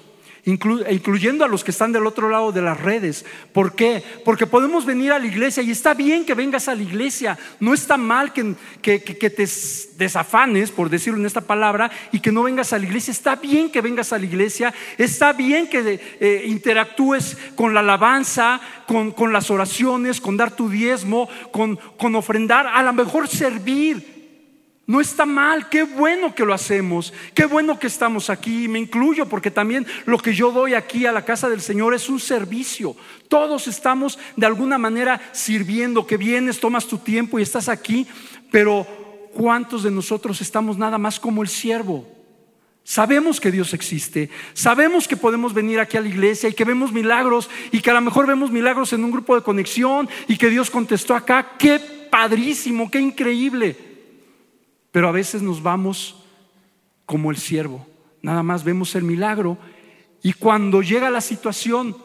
incluyendo 0.44 1.44
a 1.44 1.48
los 1.48 1.64
que 1.64 1.70
están 1.70 1.92
del 1.92 2.06
otro 2.06 2.28
lado 2.28 2.52
de 2.52 2.62
las 2.62 2.80
redes. 2.80 3.24
¿Por 3.52 3.74
qué? 3.74 4.02
Porque 4.24 4.46
podemos 4.46 4.86
venir 4.86 5.12
a 5.12 5.18
la 5.18 5.26
iglesia 5.26 5.62
y 5.62 5.70
está 5.70 5.94
bien 5.94 6.24
que 6.24 6.34
vengas 6.34 6.68
a 6.68 6.74
la 6.74 6.82
iglesia, 6.82 7.38
no 7.60 7.74
está 7.74 7.96
mal 7.96 8.32
que, 8.32 8.54
te 8.82 9.48
desafanes, 9.96 10.70
por 10.70 10.90
decirlo 10.90 11.18
en 11.18 11.26
esta 11.26 11.40
palabra, 11.40 11.90
y 12.12 12.20
que 12.20 12.32
no 12.32 12.42
vengas 12.42 12.72
a 12.72 12.78
la 12.78 12.84
iglesia, 12.84 13.12
está 13.12 13.36
bien 13.36 13.70
que 13.70 13.80
vengas 13.80 14.12
a 14.12 14.18
la 14.18 14.24
iglesia, 14.24 14.74
está 14.96 15.32
bien 15.32 15.68
que 15.68 16.00
eh, 16.20 16.44
interactúes 16.46 17.36
con 17.54 17.74
la 17.74 17.80
alabanza, 17.80 18.60
con, 18.86 19.32
las 19.32 19.50
oraciones, 19.50 20.20
con 20.20 20.36
dar 20.36 20.50
tu 20.50 20.68
diezmo, 20.68 21.28
con, 21.52 21.76
con 21.96 22.14
ofrendar, 22.14 22.66
a 22.66 22.82
lo 22.82 22.92
mejor 22.92 23.28
servir. 23.28 24.17
No 24.88 25.02
está 25.02 25.26
mal, 25.26 25.68
qué 25.68 25.82
bueno 25.82 26.34
que 26.34 26.46
lo 26.46 26.54
hacemos, 26.54 27.12
qué 27.34 27.44
bueno 27.44 27.78
que 27.78 27.88
estamos 27.88 28.30
aquí, 28.30 28.68
me 28.68 28.78
incluyo 28.78 29.28
porque 29.28 29.50
también 29.50 29.86
lo 30.06 30.16
que 30.16 30.32
yo 30.32 30.50
doy 30.50 30.72
aquí 30.72 31.04
a 31.04 31.12
la 31.12 31.26
casa 31.26 31.50
del 31.50 31.60
Señor 31.60 31.92
es 31.92 32.08
un 32.08 32.18
servicio. 32.18 32.96
Todos 33.28 33.68
estamos 33.68 34.18
de 34.34 34.46
alguna 34.46 34.78
manera 34.78 35.20
sirviendo, 35.32 36.06
que 36.06 36.16
vienes, 36.16 36.58
tomas 36.58 36.86
tu 36.86 36.96
tiempo 36.96 37.38
y 37.38 37.42
estás 37.42 37.68
aquí, 37.68 38.06
pero 38.50 38.86
¿cuántos 39.34 39.82
de 39.82 39.90
nosotros 39.90 40.40
estamos 40.40 40.78
nada 40.78 40.96
más 40.96 41.20
como 41.20 41.42
el 41.42 41.48
siervo? 41.48 42.08
Sabemos 42.82 43.42
que 43.42 43.50
Dios 43.50 43.74
existe, 43.74 44.30
sabemos 44.54 45.06
que 45.06 45.18
podemos 45.18 45.52
venir 45.52 45.80
aquí 45.80 45.98
a 45.98 46.00
la 46.00 46.08
iglesia 46.08 46.48
y 46.48 46.54
que 46.54 46.64
vemos 46.64 46.92
milagros 46.92 47.50
y 47.72 47.82
que 47.82 47.90
a 47.90 47.94
lo 47.94 48.00
mejor 48.00 48.26
vemos 48.26 48.50
milagros 48.50 48.94
en 48.94 49.04
un 49.04 49.10
grupo 49.10 49.36
de 49.36 49.42
conexión 49.42 50.08
y 50.28 50.38
que 50.38 50.48
Dios 50.48 50.70
contestó 50.70 51.14
acá, 51.14 51.56
qué 51.58 51.78
padrísimo, 52.10 52.90
qué 52.90 53.00
increíble. 53.00 53.87
Pero 54.90 55.08
a 55.08 55.12
veces 55.12 55.42
nos 55.42 55.62
vamos 55.62 56.24
como 57.06 57.30
el 57.30 57.36
siervo. 57.36 57.86
Nada 58.22 58.42
más 58.42 58.64
vemos 58.64 58.94
el 58.94 59.04
milagro 59.04 59.58
y 60.22 60.32
cuando 60.32 60.82
llega 60.82 61.10
la 61.10 61.20
situación, 61.20 61.96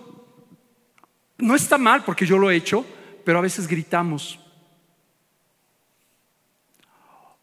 no 1.37 1.55
está 1.55 1.77
mal 1.77 2.03
porque 2.03 2.25
yo 2.25 2.37
lo 2.37 2.51
he 2.51 2.55
hecho, 2.55 2.85
pero 3.25 3.39
a 3.39 3.41
veces 3.41 3.67
gritamos. 3.67 4.39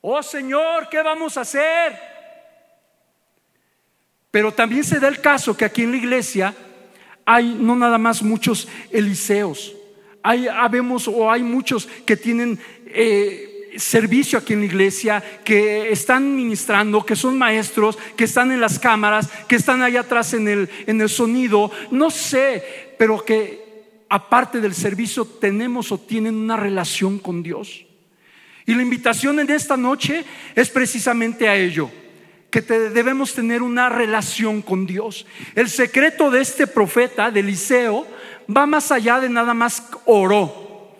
Oh 0.01 0.23
Señor, 0.23 0.89
¿qué 0.89 1.03
vamos 1.03 1.37
a 1.37 1.43
hacer? 1.43 1.99
Pero 4.31 4.53
también 4.53 4.85
se 4.85 5.01
da 5.01 5.09
el 5.09 5.21
caso 5.21 5.57
que 5.57 5.65
aquí 5.65 5.83
en 5.83 5.91
la 5.91 5.97
iglesia 5.97 6.55
hay 7.27 7.55
no 7.55 7.77
nada 7.77 7.99
más 7.99 8.23
muchos 8.23 8.69
Eliseos, 8.91 9.75
hay, 10.23 10.49
habemos 10.49 11.09
o 11.09 11.31
hay 11.31 11.43
muchos 11.43 11.87
que 12.07 12.17
tienen 12.17 12.59
eh, 12.87 13.50
servicio 13.77 14.39
aquí 14.39 14.53
en 14.53 14.61
la 14.61 14.67
iglesia, 14.67 15.23
que 15.45 15.91
están 15.91 16.35
ministrando, 16.35 17.05
que 17.05 17.17
son 17.17 17.39
maestros, 17.39 17.99
que 18.17 18.25
están 18.25 18.53
en 18.53 18.61
las 18.61 18.79
cámaras, 18.79 19.29
que 19.49 19.57
están 19.57 19.83
allá 19.83 20.01
atrás 20.01 20.35
en 20.35 20.49
el, 20.49 20.69
en 20.87 21.01
el 21.01 21.09
sonido, 21.09 21.71
no 21.91 22.11
sé, 22.11 22.95
pero 22.99 23.25
que 23.25 23.71
aparte 24.09 24.61
del 24.61 24.75
servicio 24.75 25.25
tenemos 25.25 25.93
o 25.93 25.99
tienen 25.99 26.35
una 26.35 26.57
relación 26.57 27.19
con 27.19 27.43
Dios. 27.43 27.87
Y 28.67 28.75
la 28.75 28.83
invitación 28.83 29.41
en 29.41 29.51
esta 29.51 29.77
noche 29.77 30.25
es 30.55 30.69
precisamente 30.69 31.49
a 31.49 31.57
ello, 31.57 31.91
que 32.51 32.61
debemos 32.61 33.33
tener 33.35 33.63
una 33.63 33.89
relación 33.89 34.63
con 34.63 34.87
Dios. 34.87 35.27
El 35.55 35.69
secreto 35.69 36.31
de 36.31 36.41
este 36.41 36.67
profeta, 36.67 37.31
de 37.31 37.41
Eliseo, 37.41 38.07
va 38.55 38.67
más 38.67 38.91
allá 38.91 39.21
de 39.21 39.29
nada 39.29 39.55
más 39.55 39.89
oro. 40.07 40.97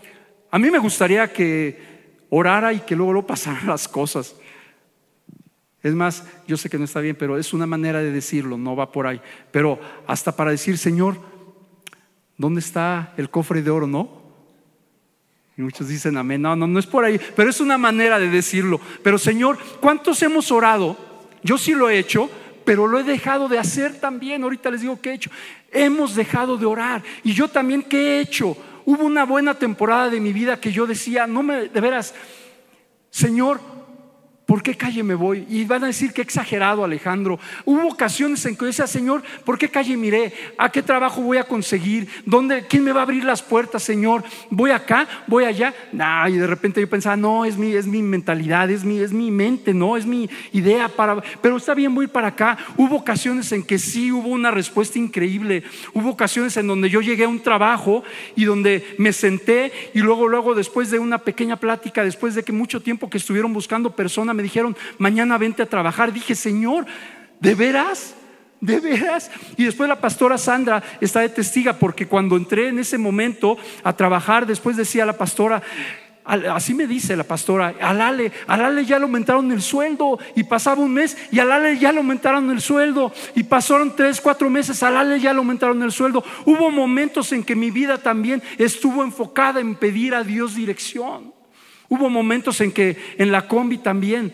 A 0.51 0.59
mí 0.59 0.71
me 0.71 0.79
gustaría 0.79 1.33
que 1.33 1.90
orara 2.31 2.73
y 2.73 2.81
que 2.81 2.97
luego 2.97 3.13
lo 3.13 3.27
pasaran 3.27 3.67
las 3.67 3.87
cosas. 3.87 4.35
Es 5.83 5.95
más, 5.95 6.25
yo 6.47 6.57
sé 6.57 6.69
que 6.69 6.79
no 6.79 6.85
está 6.85 7.01
bien, 7.01 7.17
pero 7.17 7.39
es 7.39 7.53
una 7.53 7.67
manera 7.67 8.01
de 8.01 8.11
decirlo, 8.11 8.59
no 8.59 8.77
va 8.77 8.93
por 8.93 9.07
ahí. 9.07 9.21
Pero 9.51 9.79
hasta 10.07 10.35
para 10.35 10.51
decir, 10.51 10.77
Señor, 10.79 11.17
¿dónde 12.37 12.61
está 12.61 13.15
el 13.17 13.31
cofre 13.31 13.63
de 13.63 13.71
oro? 13.71 13.87
No. 13.87 14.21
Y 15.57 15.63
muchos 15.63 15.89
dicen 15.89 16.17
amén. 16.17 16.43
No, 16.43 16.55
no, 16.55 16.67
no 16.67 16.79
es 16.79 16.87
por 16.87 17.05
ahí, 17.05 17.19
pero 17.35 17.51
es 17.51 17.61
una 17.61 17.79
manera 17.79 18.19
de 18.19 18.29
decirlo. 18.29 18.81
Pero 19.03 19.19
Señor, 19.19 19.59
¿cuántos 19.81 20.23
hemos 20.23 20.53
orado? 20.53 20.97
Yo 21.43 21.57
sí 21.57 21.73
lo 21.73 21.89
he 21.89 21.99
hecho, 21.99 22.31
pero 22.65 22.87
lo 22.87 22.99
he 22.99 23.03
dejado 23.03 23.49
de 23.49 23.59
hacer 23.59 23.99
también. 24.01 24.43
Ahorita 24.43 24.71
les 24.71 24.83
digo 24.83 25.01
qué 25.01 25.11
he 25.11 25.15
hecho. 25.15 25.31
Hemos 25.73 26.15
dejado 26.15 26.59
de 26.59 26.67
orar. 26.67 27.03
Y 27.25 27.33
yo 27.33 27.49
también 27.49 27.83
qué 27.83 28.19
he 28.19 28.21
hecho. 28.21 28.57
Hubo 28.85 29.05
una 29.05 29.25
buena 29.25 29.55
temporada 29.55 30.11
de 30.11 30.21
mi 30.21 30.33
vida 30.33 30.61
que 30.61 30.73
yo 30.73 30.87
decía, 30.87 31.27
no 31.27 31.43
me, 31.43 31.69
de 31.69 31.81
veras, 31.81 32.15
Señor, 33.11 33.61
¿por 34.51 34.65
qué 34.65 34.75
calle 34.75 35.05
me 35.05 35.15
voy? 35.15 35.47
Y 35.49 35.65
van 35.65 35.85
a 35.85 35.87
decir 35.87 36.13
que 36.13 36.23
exagerado, 36.23 36.83
Alejandro. 36.83 37.39
Hubo 37.65 37.87
ocasiones 37.87 38.45
en 38.47 38.57
que 38.57 38.63
yo 38.63 38.67
decía, 38.67 38.89
Señor, 38.89 39.23
¿por 39.45 39.57
qué 39.57 39.69
calle 39.69 39.97
miré? 39.97 40.33
¿A 40.59 40.73
qué 40.73 40.83
trabajo 40.83 41.21
voy 41.21 41.37
a 41.37 41.45
conseguir? 41.45 42.09
¿Dónde, 42.27 42.67
¿Quién 42.67 42.83
me 42.83 42.91
va 42.91 42.99
a 42.99 43.03
abrir 43.05 43.23
las 43.23 43.43
puertas, 43.43 43.85
Señor? 43.85 44.25
¿Voy 44.51 44.73
acá? 44.73 45.07
¿Voy 45.29 45.45
allá? 45.45 45.73
y 46.29 46.33
de 46.33 46.47
repente 46.49 46.81
yo 46.81 46.91
pensaba, 46.91 47.17
no, 47.17 47.45
es 47.45 47.57
mi, 47.57 47.75
es 47.75 47.87
mi 47.87 48.03
mentalidad, 48.03 48.69
es 48.69 48.83
mi, 48.83 48.99
es 48.99 49.13
mi 49.13 49.31
mente, 49.31 49.73
no, 49.73 49.97
es 49.97 50.05
mi 50.05 50.29
idea 50.51 50.89
para. 50.89 51.23
Pero 51.41 51.57
está 51.57 51.73
bien, 51.73 51.95
voy 51.95 52.09
para 52.09 52.27
acá. 52.27 52.59
Hubo 52.77 52.97
ocasiones 52.97 53.53
en 53.53 53.63
que 53.63 53.79
sí 53.79 54.11
hubo 54.11 54.31
una 54.31 54.51
respuesta 54.51 54.99
increíble. 54.99 55.63
Hubo 55.95 56.11
ocasiones 56.11 56.57
en 56.57 56.67
donde 56.67 56.91
yo 56.91 57.01
llegué 57.01 57.23
a 57.23 57.29
un 57.29 57.39
trabajo 57.39 58.03
y 58.35 58.47
donde 58.47 58.97
me 58.99 59.13
senté 59.13 59.71
y 59.95 60.01
luego, 60.01 60.27
luego, 60.27 60.57
después 60.57 60.91
de 60.91 60.99
una 60.99 61.19
pequeña 61.19 61.55
plática, 61.55 62.03
después 62.03 62.35
de 62.35 62.43
que 62.43 62.51
mucho 62.51 62.83
tiempo 62.83 63.09
que 63.09 63.19
estuvieron 63.19 63.53
buscando 63.53 63.95
personas, 63.95 64.40
me 64.41 64.45
dijeron, 64.45 64.77
mañana 64.97 65.37
vente 65.37 65.63
a 65.63 65.67
trabajar. 65.67 66.13
Dije, 66.15 66.35
Señor, 66.35 66.87
¿de 67.41 67.55
veras? 67.55 68.15
¿De 68.61 68.81
veras? 68.81 69.31
Y 69.59 69.65
después 69.65 69.87
la 69.87 70.01
pastora 70.01 70.39
Sandra 70.39 70.83
está 71.01 71.21
de 71.21 71.29
testiga 71.29 71.75
porque 71.75 72.07
cuando 72.07 72.39
entré 72.39 72.69
en 72.69 72.79
ese 72.79 72.97
momento 72.97 73.59
a 73.85 73.95
trabajar, 73.95 74.47
después 74.47 74.79
decía 74.79 75.05
la 75.05 75.19
pastora, 75.19 75.63
así 76.25 76.73
me 76.73 76.87
dice 76.87 77.17
la 77.17 77.25
pastora, 77.25 77.75
al 77.81 78.01
Ale, 78.01 78.33
al 78.47 78.65
Ale 78.65 78.87
ya 78.87 78.99
le 78.99 79.05
aumentaron 79.05 79.53
el 79.53 79.61
sueldo 79.61 80.19
y 80.35 80.45
pasaba 80.45 80.83
un 80.83 80.95
mes 80.95 81.19
y 81.31 81.39
al 81.39 81.53
Ale 81.53 81.79
ya 81.79 81.93
le 81.93 81.99
aumentaron 81.99 82.51
el 82.51 82.63
sueldo 82.63 83.13
y 83.35 83.43
pasaron 83.43 83.95
tres, 83.95 84.23
cuatro 84.23 84.49
meses, 84.49 84.83
al 84.83 84.97
Ale 84.97 85.21
ya 85.21 85.35
le 85.35 85.39
aumentaron 85.39 85.83
el 85.83 85.93
sueldo. 85.93 86.25
Hubo 86.47 86.71
momentos 86.71 87.33
en 87.33 87.45
que 87.45 87.55
mi 87.55 87.71
vida 87.71 87.99
también 87.99 88.43
estuvo 88.57 89.03
enfocada 89.05 89.61
en 89.61 89.75
pedir 89.75 90.15
a 90.15 90.25
Dios 90.25 90.55
dirección. 90.55 91.40
Hubo 91.91 92.09
momentos 92.09 92.61
en 92.61 92.71
que 92.71 92.97
en 93.19 93.33
la 93.33 93.49
combi 93.49 93.79
también 93.79 94.33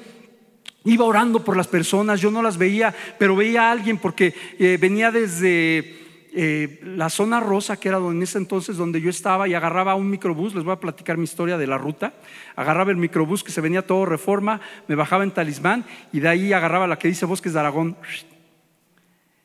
iba 0.85 1.07
orando 1.07 1.43
por 1.43 1.57
las 1.57 1.67
personas, 1.67 2.21
yo 2.21 2.31
no 2.31 2.43
las 2.43 2.59
veía, 2.59 2.95
pero 3.19 3.35
veía 3.35 3.63
a 3.63 3.73
alguien 3.73 3.97
porque 3.97 4.35
eh, 4.59 4.77
venía 4.79 5.11
desde 5.11 5.97
eh, 6.35 6.81
la 6.85 7.09
zona 7.09 7.41
rosa, 7.41 7.81
que 7.81 7.89
era 7.89 7.97
en 7.97 8.23
ese 8.23 8.37
entonces 8.37 8.77
donde 8.77 9.01
yo 9.01 9.09
estaba, 9.09 9.49
y 9.49 9.55
agarraba 9.55 9.95
un 9.95 10.11
microbús, 10.11 10.55
les 10.55 10.65
voy 10.65 10.75
a 10.75 10.81
platicar 10.81 11.17
mi 11.17 11.25
historia 11.25 11.57
de 11.57 11.67
la 11.67 11.79
ruta, 11.79 12.13
agarraba 12.57 12.91
el 12.91 12.99
microbús 12.99 13.43
que 13.43 13.53
se 13.53 13.63
venía 13.63 13.87
todo 13.87 14.05
reforma, 14.05 14.61
me 14.87 14.95
bajaba 14.95 15.25
en 15.25 15.31
Talismán 15.31 15.87
y 16.13 16.21
de 16.21 16.29
ahí 16.29 16.53
agarraba 16.53 16.87
la 16.87 16.99
que 16.99 17.09
dice 17.09 17.25
Bosques 17.25 17.55
de 17.55 17.61
Aragón. 17.61 17.97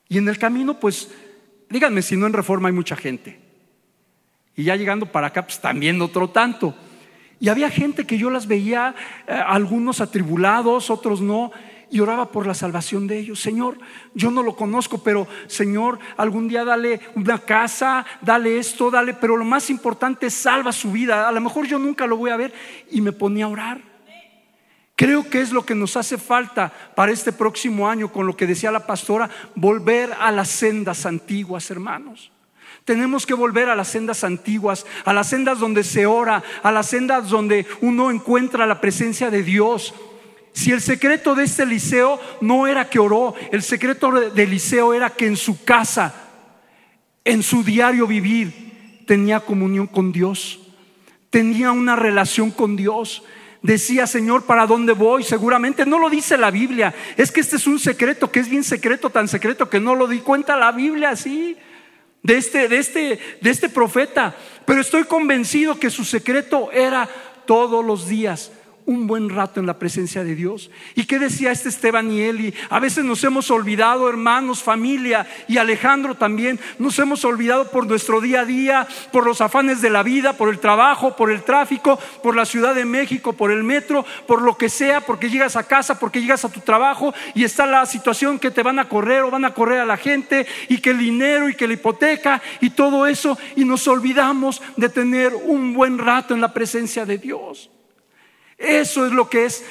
Y 0.09 0.17
en 0.17 0.27
el 0.27 0.37
camino, 0.37 0.81
pues, 0.81 1.09
díganme 1.69 2.01
si 2.01 2.17
no 2.17 2.27
en 2.27 2.33
reforma 2.33 2.67
hay 2.67 2.73
mucha 2.73 2.97
gente. 2.97 3.39
Y 4.57 4.65
ya 4.65 4.75
llegando 4.75 5.05
para 5.05 5.27
acá, 5.27 5.43
pues 5.43 5.61
también 5.61 6.01
otro 6.01 6.29
tanto. 6.29 6.75
Y 7.41 7.49
había 7.49 7.71
gente 7.71 8.05
que 8.05 8.19
yo 8.19 8.29
las 8.29 8.45
veía, 8.45 8.93
eh, 9.27 9.31
algunos 9.33 9.99
atribulados, 9.99 10.91
otros 10.91 11.21
no, 11.21 11.51
y 11.89 11.99
oraba 11.99 12.31
por 12.31 12.45
la 12.45 12.53
salvación 12.53 13.07
de 13.07 13.17
ellos. 13.17 13.41
Señor, 13.41 13.79
yo 14.13 14.29
no 14.29 14.43
lo 14.43 14.55
conozco, 14.55 14.99
pero 14.99 15.27
Señor, 15.47 15.97
algún 16.17 16.47
día 16.47 16.63
dale 16.63 17.01
una 17.15 17.39
casa, 17.39 18.05
dale 18.21 18.59
esto, 18.59 18.91
dale, 18.91 19.15
pero 19.15 19.37
lo 19.37 19.43
más 19.43 19.71
importante 19.71 20.27
es 20.27 20.35
salva 20.35 20.71
su 20.71 20.91
vida. 20.91 21.27
A 21.27 21.31
lo 21.31 21.41
mejor 21.41 21.65
yo 21.65 21.79
nunca 21.79 22.05
lo 22.05 22.15
voy 22.15 22.29
a 22.29 22.37
ver 22.37 22.53
y 22.91 23.01
me 23.01 23.11
ponía 23.11 23.45
a 23.45 23.49
orar. 23.49 23.81
Creo 24.95 25.27
que 25.27 25.41
es 25.41 25.51
lo 25.51 25.65
que 25.65 25.73
nos 25.73 25.97
hace 25.97 26.19
falta 26.19 26.71
para 26.93 27.11
este 27.11 27.31
próximo 27.31 27.89
año, 27.89 28.11
con 28.11 28.27
lo 28.27 28.37
que 28.37 28.45
decía 28.45 28.71
la 28.71 28.85
pastora, 28.85 29.31
volver 29.55 30.11
a 30.19 30.31
las 30.31 30.49
sendas 30.49 31.07
antiguas, 31.07 31.71
hermanos. 31.71 32.31
Tenemos 32.85 33.25
que 33.25 33.33
volver 33.35 33.69
a 33.69 33.75
las 33.75 33.89
sendas 33.89 34.23
antiguas, 34.23 34.85
a 35.05 35.13
las 35.13 35.29
sendas 35.29 35.59
donde 35.59 35.83
se 35.83 36.05
ora, 36.05 36.43
a 36.63 36.71
las 36.71 36.87
sendas 36.87 37.29
donde 37.29 37.65
uno 37.81 38.09
encuentra 38.09 38.65
la 38.65 38.81
presencia 38.81 39.29
de 39.29 39.43
Dios. 39.43 39.93
Si 40.53 40.71
el 40.71 40.81
secreto 40.81 41.35
de 41.35 41.43
este 41.43 41.63
Eliseo 41.63 42.19
no 42.41 42.65
era 42.65 42.89
que 42.89 42.99
oró, 42.99 43.35
el 43.51 43.61
secreto 43.61 44.11
de 44.11 44.43
Eliseo 44.43 44.93
era 44.93 45.11
que 45.11 45.27
en 45.27 45.37
su 45.37 45.63
casa, 45.63 46.13
en 47.23 47.43
su 47.43 47.63
diario 47.63 48.07
vivir, 48.07 49.03
tenía 49.05 49.41
comunión 49.41 49.85
con 49.85 50.11
Dios, 50.11 50.59
tenía 51.29 51.71
una 51.71 51.95
relación 51.95 52.49
con 52.49 52.75
Dios. 52.75 53.23
Decía, 53.61 54.07
Señor, 54.07 54.45
¿para 54.45 54.65
dónde 54.65 54.93
voy? 54.93 55.23
Seguramente 55.23 55.85
no 55.85 55.99
lo 55.99 56.09
dice 56.09 56.35
la 56.35 56.49
Biblia. 56.49 56.95
Es 57.15 57.31
que 57.31 57.41
este 57.41 57.57
es 57.57 57.67
un 57.67 57.77
secreto 57.77 58.31
que 58.31 58.39
es 58.39 58.49
bien 58.49 58.63
secreto, 58.63 59.11
tan 59.11 59.27
secreto 59.27 59.69
que 59.69 59.79
no 59.79 59.93
lo 59.93 60.07
di 60.07 60.17
cuenta 60.17 60.57
la 60.57 60.71
Biblia 60.71 61.11
así 61.11 61.55
de 62.23 62.37
este, 62.37 62.67
de 62.67 62.77
este, 62.77 63.19
de 63.41 63.49
este 63.49 63.69
profeta. 63.69 64.35
pero 64.65 64.81
estoy 64.81 65.03
convencido 65.05 65.79
que 65.79 65.89
su 65.89 66.03
secreto 66.05 66.71
era 66.71 67.09
todos 67.45 67.83
los 67.83 68.07
días 68.07 68.51
un 68.85 69.07
buen 69.07 69.29
rato 69.29 69.59
en 69.59 69.65
la 69.65 69.79
presencia 69.79 70.23
de 70.23 70.35
Dios. 70.35 70.71
¿Y 70.95 71.05
qué 71.05 71.19
decía 71.19 71.51
este 71.51 71.69
Esteban 71.69 72.11
y 72.11 72.21
Eli? 72.21 72.53
A 72.69 72.79
veces 72.79 73.03
nos 73.03 73.23
hemos 73.23 73.51
olvidado, 73.51 74.09
hermanos, 74.09 74.63
familia 74.63 75.27
y 75.47 75.57
Alejandro 75.57 76.15
también, 76.15 76.59
nos 76.79 76.97
hemos 76.99 77.23
olvidado 77.25 77.69
por 77.71 77.87
nuestro 77.87 78.21
día 78.21 78.41
a 78.41 78.45
día, 78.45 78.87
por 79.11 79.25
los 79.25 79.41
afanes 79.41 79.81
de 79.81 79.89
la 79.89 80.03
vida, 80.03 80.33
por 80.33 80.49
el 80.49 80.59
trabajo, 80.59 81.15
por 81.15 81.31
el 81.31 81.43
tráfico, 81.43 81.99
por 82.23 82.35
la 82.35 82.45
Ciudad 82.45 82.75
de 82.75 82.85
México, 82.85 83.33
por 83.33 83.51
el 83.51 83.63
metro, 83.63 84.05
por 84.27 84.41
lo 84.41 84.57
que 84.57 84.69
sea, 84.69 85.01
porque 85.01 85.29
llegas 85.29 85.55
a 85.55 85.67
casa, 85.67 85.99
porque 85.99 86.21
llegas 86.21 86.45
a 86.45 86.51
tu 86.51 86.59
trabajo 86.61 87.13
y 87.33 87.43
está 87.43 87.65
la 87.65 87.85
situación 87.85 88.39
que 88.39 88.51
te 88.51 88.63
van 88.63 88.79
a 88.79 88.87
correr 88.87 89.23
o 89.23 89.31
van 89.31 89.45
a 89.45 89.53
correr 89.53 89.79
a 89.79 89.85
la 89.85 89.97
gente 89.97 90.45
y 90.69 90.79
que 90.79 90.91
el 90.91 90.99
dinero 90.99 91.49
y 91.49 91.55
que 91.55 91.67
la 91.67 91.73
hipoteca 91.73 92.41
y 92.59 92.71
todo 92.71 93.05
eso 93.07 93.37
y 93.55 93.65
nos 93.65 93.87
olvidamos 93.87 94.61
de 94.77 94.89
tener 94.89 95.33
un 95.33 95.73
buen 95.73 95.97
rato 95.97 96.33
en 96.33 96.41
la 96.41 96.53
presencia 96.53 97.05
de 97.05 97.17
Dios. 97.17 97.69
Eso 98.61 99.05
es 99.05 99.11
lo 99.11 99.29
que 99.29 99.45
es 99.45 99.65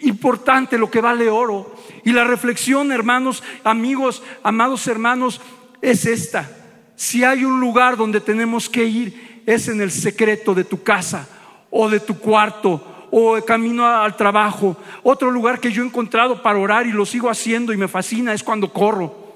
importante, 0.00 0.78
lo 0.78 0.90
que 0.90 1.00
vale 1.00 1.28
oro. 1.28 1.74
Y 2.04 2.12
la 2.12 2.24
reflexión, 2.24 2.90
hermanos, 2.90 3.42
amigos, 3.64 4.22
amados 4.42 4.86
hermanos, 4.86 5.40
es 5.82 6.06
esta. 6.06 6.50
Si 6.96 7.22
hay 7.22 7.44
un 7.44 7.60
lugar 7.60 7.96
donde 7.96 8.20
tenemos 8.20 8.68
que 8.68 8.84
ir, 8.84 9.42
es 9.46 9.68
en 9.68 9.80
el 9.80 9.90
secreto 9.90 10.54
de 10.54 10.64
tu 10.64 10.82
casa 10.82 11.28
o 11.70 11.88
de 11.88 12.00
tu 12.00 12.18
cuarto 12.18 13.08
o 13.10 13.40
camino 13.44 13.86
al 13.86 14.16
trabajo. 14.16 14.76
Otro 15.02 15.30
lugar 15.30 15.60
que 15.60 15.70
yo 15.70 15.82
he 15.82 15.86
encontrado 15.86 16.42
para 16.42 16.58
orar 16.58 16.86
y 16.86 16.92
lo 16.92 17.06
sigo 17.06 17.30
haciendo 17.30 17.72
y 17.72 17.76
me 17.76 17.88
fascina 17.88 18.32
es 18.32 18.42
cuando 18.42 18.72
corro. 18.72 19.27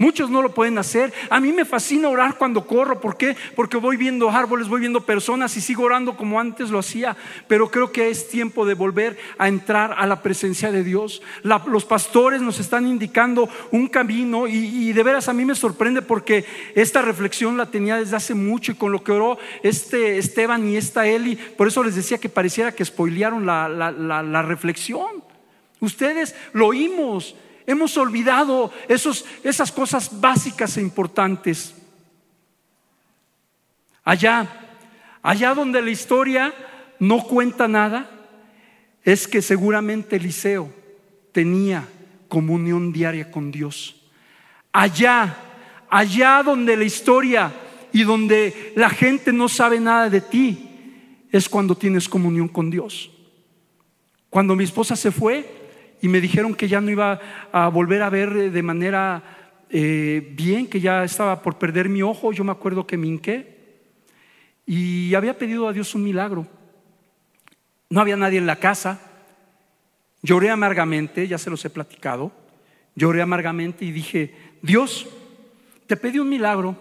Muchos 0.00 0.30
no 0.30 0.40
lo 0.40 0.54
pueden 0.54 0.78
hacer. 0.78 1.12
A 1.28 1.40
mí 1.40 1.52
me 1.52 1.66
fascina 1.66 2.08
orar 2.08 2.38
cuando 2.38 2.66
corro. 2.66 3.02
¿Por 3.02 3.18
qué? 3.18 3.36
Porque 3.54 3.76
voy 3.76 3.98
viendo 3.98 4.30
árboles, 4.30 4.66
voy 4.66 4.80
viendo 4.80 5.02
personas 5.02 5.54
y 5.58 5.60
sigo 5.60 5.82
orando 5.82 6.16
como 6.16 6.40
antes 6.40 6.70
lo 6.70 6.78
hacía. 6.78 7.18
Pero 7.46 7.70
creo 7.70 7.92
que 7.92 8.08
es 8.08 8.30
tiempo 8.30 8.64
de 8.64 8.72
volver 8.72 9.18
a 9.36 9.46
entrar 9.46 9.94
a 9.98 10.06
la 10.06 10.22
presencia 10.22 10.72
de 10.72 10.84
Dios. 10.84 11.20
los 11.42 11.84
pastores 11.84 12.40
nos 12.40 12.60
están 12.60 12.86
indicando 12.86 13.50
un 13.72 13.88
camino 13.88 14.48
y, 14.48 14.90
de 14.94 15.02
veras 15.02 15.28
a 15.28 15.34
mí 15.34 15.44
me 15.44 15.54
sorprende 15.54 16.00
porque 16.00 16.46
esta 16.74 17.02
reflexión 17.02 17.58
la 17.58 17.66
tenía 17.66 17.96
desde 17.96 18.16
hace 18.16 18.32
mucho 18.32 18.72
y 18.72 18.76
con 18.76 18.92
lo 18.92 19.04
que 19.04 19.12
oró 19.12 19.36
este 19.62 20.16
Esteban 20.16 20.66
y 20.66 20.76
esta 20.76 21.06
Eli. 21.06 21.36
Por 21.36 21.68
eso 21.68 21.84
les 21.84 21.94
decía 21.94 22.16
que 22.16 22.30
pareciera 22.30 22.72
que 22.72 22.86
spoilearon 22.86 23.44
la, 23.44 23.68
la, 23.68 23.92
la 23.92 24.40
reflexión. 24.40 25.22
Ustedes 25.78 26.34
lo 26.54 26.68
oímos. 26.68 27.36
Hemos 27.66 27.96
olvidado 27.96 28.72
esos, 28.88 29.24
esas 29.44 29.70
cosas 29.70 30.20
básicas 30.20 30.76
e 30.76 30.80
importantes. 30.80 31.74
Allá, 34.04 34.46
allá 35.22 35.54
donde 35.54 35.82
la 35.82 35.90
historia 35.90 36.54
no 36.98 37.22
cuenta 37.22 37.68
nada, 37.68 38.10
es 39.04 39.26
que 39.26 39.42
seguramente 39.42 40.16
Eliseo 40.16 40.72
tenía 41.32 41.88
comunión 42.28 42.92
diaria 42.92 43.30
con 43.30 43.50
Dios. 43.50 43.96
Allá, 44.72 45.36
allá 45.88 46.42
donde 46.42 46.76
la 46.76 46.84
historia 46.84 47.52
y 47.92 48.04
donde 48.04 48.72
la 48.76 48.90
gente 48.90 49.32
no 49.32 49.48
sabe 49.48 49.80
nada 49.80 50.08
de 50.08 50.20
ti, 50.20 50.66
es 51.30 51.48
cuando 51.48 51.76
tienes 51.76 52.08
comunión 52.08 52.48
con 52.48 52.70
Dios. 52.70 53.10
Cuando 54.28 54.54
mi 54.54 54.64
esposa 54.64 54.96
se 54.96 55.10
fue, 55.10 55.59
y 56.00 56.08
me 56.08 56.20
dijeron 56.20 56.54
que 56.54 56.68
ya 56.68 56.80
no 56.80 56.90
iba 56.90 57.20
a 57.52 57.68
volver 57.68 58.02
a 58.02 58.10
ver 58.10 58.50
de 58.50 58.62
manera 58.62 59.22
eh, 59.68 60.32
bien, 60.34 60.66
que 60.66 60.80
ya 60.80 61.04
estaba 61.04 61.42
por 61.42 61.58
perder 61.58 61.88
mi 61.88 62.02
ojo. 62.02 62.32
Yo 62.32 62.42
me 62.42 62.52
acuerdo 62.52 62.86
que 62.86 62.96
me 62.96 63.06
hinqué 63.06 63.58
y 64.66 65.14
había 65.14 65.36
pedido 65.36 65.68
a 65.68 65.72
Dios 65.72 65.94
un 65.94 66.04
milagro. 66.04 66.46
No 67.90 68.00
había 68.00 68.16
nadie 68.16 68.38
en 68.38 68.46
la 68.46 68.56
casa. 68.56 69.00
Lloré 70.22 70.50
amargamente, 70.50 71.28
ya 71.28 71.38
se 71.38 71.50
los 71.50 71.64
he 71.64 71.70
platicado. 71.70 72.32
Lloré 72.94 73.20
amargamente 73.22 73.84
y 73.84 73.92
dije, 73.92 74.34
Dios, 74.62 75.06
te 75.86 75.96
pedí 75.96 76.18
un 76.18 76.28
milagro, 76.28 76.76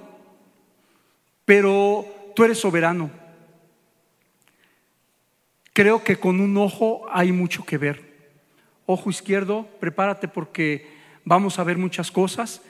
pero 1.45 2.05
tú 2.35 2.43
eres 2.43 2.59
soberano. 2.59 3.11
Creo 5.73 6.03
que 6.03 6.17
con 6.17 6.39
un 6.39 6.57
ojo 6.57 7.05
hay 7.11 7.31
mucho 7.31 7.63
que 7.63 7.77
ver 7.77 8.08
ojo 8.91 9.11
izquierdo, 9.11 9.67
prepárate 9.79 10.27
porque 10.27 10.87
vamos 11.23 11.59
a 11.59 11.63
ver 11.63 11.77
muchas 11.77 12.09
cosas. 12.09 12.63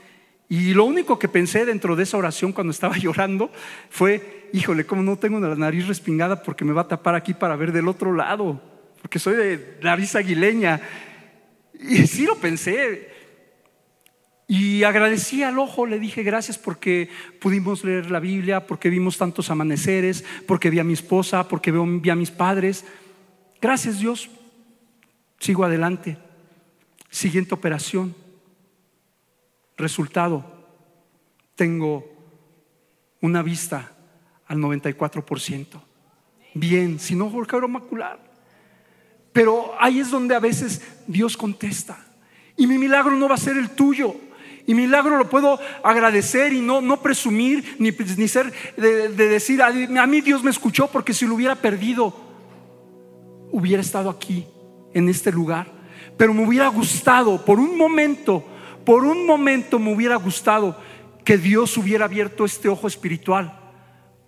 Y 0.49 0.73
lo 0.73 0.83
único 0.83 1.17
que 1.17 1.29
pensé 1.29 1.63
dentro 1.63 1.95
de 1.95 2.03
esa 2.03 2.17
oración 2.17 2.51
cuando 2.51 2.71
estaba 2.71 2.97
llorando 2.99 3.49
fue, 3.89 4.49
híjole, 4.51 4.85
como 4.85 5.01
no 5.01 5.17
tengo 5.17 5.39
la 5.39 5.55
nariz 5.55 5.87
respingada 5.87 6.43
porque 6.43 6.65
me 6.65 6.73
va 6.73 6.81
a 6.81 6.87
tapar 6.89 7.15
aquí 7.15 7.33
para 7.33 7.55
ver 7.55 7.71
del 7.71 7.87
otro 7.87 8.13
lado, 8.13 8.61
porque 9.01 9.17
soy 9.17 9.37
de 9.37 9.77
nariz 9.81 10.13
aguileña. 10.15 10.81
Y 11.79 12.05
sí 12.05 12.25
lo 12.25 12.35
pensé. 12.35 13.07
Y 14.45 14.83
agradecí 14.83 15.41
al 15.43 15.57
ojo, 15.57 15.85
le 15.85 15.99
dije 15.99 16.23
gracias 16.23 16.57
porque 16.57 17.07
pudimos 17.39 17.85
leer 17.85 18.11
la 18.11 18.19
Biblia, 18.19 18.67
porque 18.67 18.89
vimos 18.89 19.17
tantos 19.17 19.49
amaneceres, 19.51 20.25
porque 20.45 20.69
vi 20.69 20.79
a 20.79 20.83
mi 20.83 20.93
esposa, 20.93 21.47
porque 21.47 21.71
vi 21.71 22.09
a 22.09 22.15
mis 22.15 22.31
padres. 22.31 22.83
Gracias 23.61 23.99
Dios 23.99 24.29
Sigo 25.39 25.63
adelante. 25.63 26.17
Siguiente 27.09 27.53
operación. 27.53 28.15
Resultado. 29.77 30.45
Tengo 31.55 32.05
una 33.21 33.41
vista 33.41 33.91
al 34.47 34.57
94%. 34.57 35.81
Bien, 36.53 36.99
sin 36.99 37.21
ojo 37.21 37.67
macular. 37.67 38.19
Pero 39.31 39.73
ahí 39.79 39.99
es 39.99 40.11
donde 40.11 40.35
a 40.35 40.39
veces 40.39 40.81
Dios 41.07 41.37
contesta. 41.37 41.97
Y 42.57 42.67
mi 42.67 42.77
milagro 42.77 43.15
no 43.15 43.29
va 43.29 43.35
a 43.35 43.37
ser 43.37 43.57
el 43.57 43.69
tuyo. 43.69 44.15
Y 44.67 44.73
mi 44.73 44.83
milagro 44.83 45.17
lo 45.17 45.29
puedo 45.29 45.57
agradecer 45.83 46.53
y 46.53 46.61
no, 46.61 46.81
no 46.81 47.01
presumir 47.01 47.77
ni, 47.79 47.91
ni 47.91 48.27
ser 48.27 48.53
de 48.75 49.09
decir, 49.09 49.63
a 49.63 49.71
mí 49.71 50.21
Dios 50.21 50.43
me 50.43 50.51
escuchó 50.51 50.87
porque 50.91 51.13
si 51.13 51.25
lo 51.25 51.35
hubiera 51.35 51.55
perdido, 51.55 52.13
hubiera 53.51 53.81
estado 53.81 54.09
aquí 54.09 54.45
en 54.93 55.09
este 55.09 55.31
lugar, 55.31 55.67
pero 56.17 56.33
me 56.33 56.45
hubiera 56.45 56.67
gustado, 56.67 57.43
por 57.45 57.59
un 57.59 57.77
momento, 57.77 58.43
por 58.85 59.03
un 59.03 59.25
momento 59.25 59.79
me 59.79 59.93
hubiera 59.93 60.15
gustado 60.15 60.77
que 61.23 61.37
Dios 61.37 61.77
hubiera 61.77 62.05
abierto 62.05 62.45
este 62.45 62.69
ojo 62.69 62.87
espiritual 62.87 63.57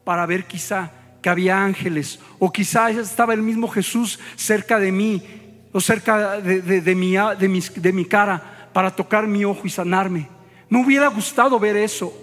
para 0.04 0.26
ver 0.26 0.45
quizá 0.45 0.91
que 1.21 1.30
había 1.30 1.63
ángeles 1.63 2.19
o 2.39 2.52
quizá 2.52 2.89
estaba 2.89 3.34
el 3.34 3.41
mismo 3.41 3.67
Jesús 3.67 4.19
cerca 4.36 4.80
de 4.80 4.91
mí 4.91 5.24
o 5.71 5.82
cerca 5.82 6.39
de, 6.39 6.95
mi, 6.95 7.15
de 7.15 7.93
mi 7.93 8.06
cara 8.06 8.69
para 8.74 8.95
tocar 8.95 9.28
mi 9.28 9.45
ojo 9.45 9.62
y 9.65 9.69
sanarme. 9.69 10.28
Me 10.69 10.84
hubiera 10.84 11.08
gustado 11.08 11.60
ver 11.60 11.76
eso. 11.76 12.13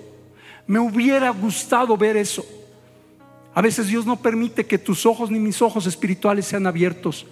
Me 0.67 0.79
hubiera 0.79 1.31
gustado 1.31 1.97
ver 1.97 2.17
eso. 2.17 2.45
A 3.55 3.63
veces 3.63 3.89
Dios 3.89 4.07
no 4.07 4.17
permite 4.17 4.67
que 4.67 4.79
tus 4.79 5.07
ojos 5.07 5.31
ni 5.31 5.39
mis 5.39 5.61
ojos 5.63 5.87
espirituales 5.87 6.47
sean 6.47 6.67
abiertos 6.67 7.27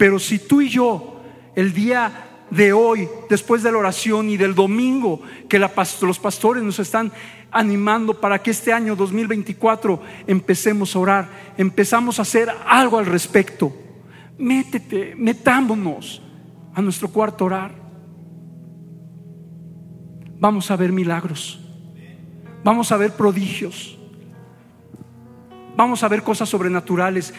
pero 0.00 0.18
si 0.18 0.38
tú 0.38 0.62
y 0.62 0.70
yo, 0.70 1.20
el 1.54 1.74
día 1.74 2.46
de 2.50 2.72
hoy, 2.72 3.06
después 3.28 3.62
de 3.62 3.70
la 3.70 3.76
oración 3.76 4.30
y 4.30 4.38
del 4.38 4.54
domingo, 4.54 5.20
que 5.46 5.58
los 5.58 6.18
pastores 6.18 6.62
nos 6.62 6.78
están 6.78 7.12
animando 7.50 8.18
para 8.18 8.42
que 8.42 8.50
este 8.50 8.72
año 8.72 8.96
2024 8.96 10.00
empecemos 10.26 10.96
a 10.96 10.98
orar, 11.00 11.28
empezamos 11.58 12.18
a 12.18 12.22
hacer 12.22 12.48
algo 12.66 12.96
al 12.96 13.04
respecto. 13.04 13.74
Métete, 14.38 15.14
metámonos 15.18 16.22
a 16.72 16.80
nuestro 16.80 17.08
cuarto 17.10 17.44
orar. 17.44 17.74
Vamos 20.38 20.70
a 20.70 20.76
ver 20.76 20.92
milagros. 20.92 21.60
Vamos 22.64 22.90
a 22.90 22.96
ver 22.96 23.12
prodigios. 23.12 23.98
Vamos 25.76 26.02
a 26.02 26.08
ver 26.08 26.22
cosas 26.22 26.48
sobrenaturales. 26.48 27.34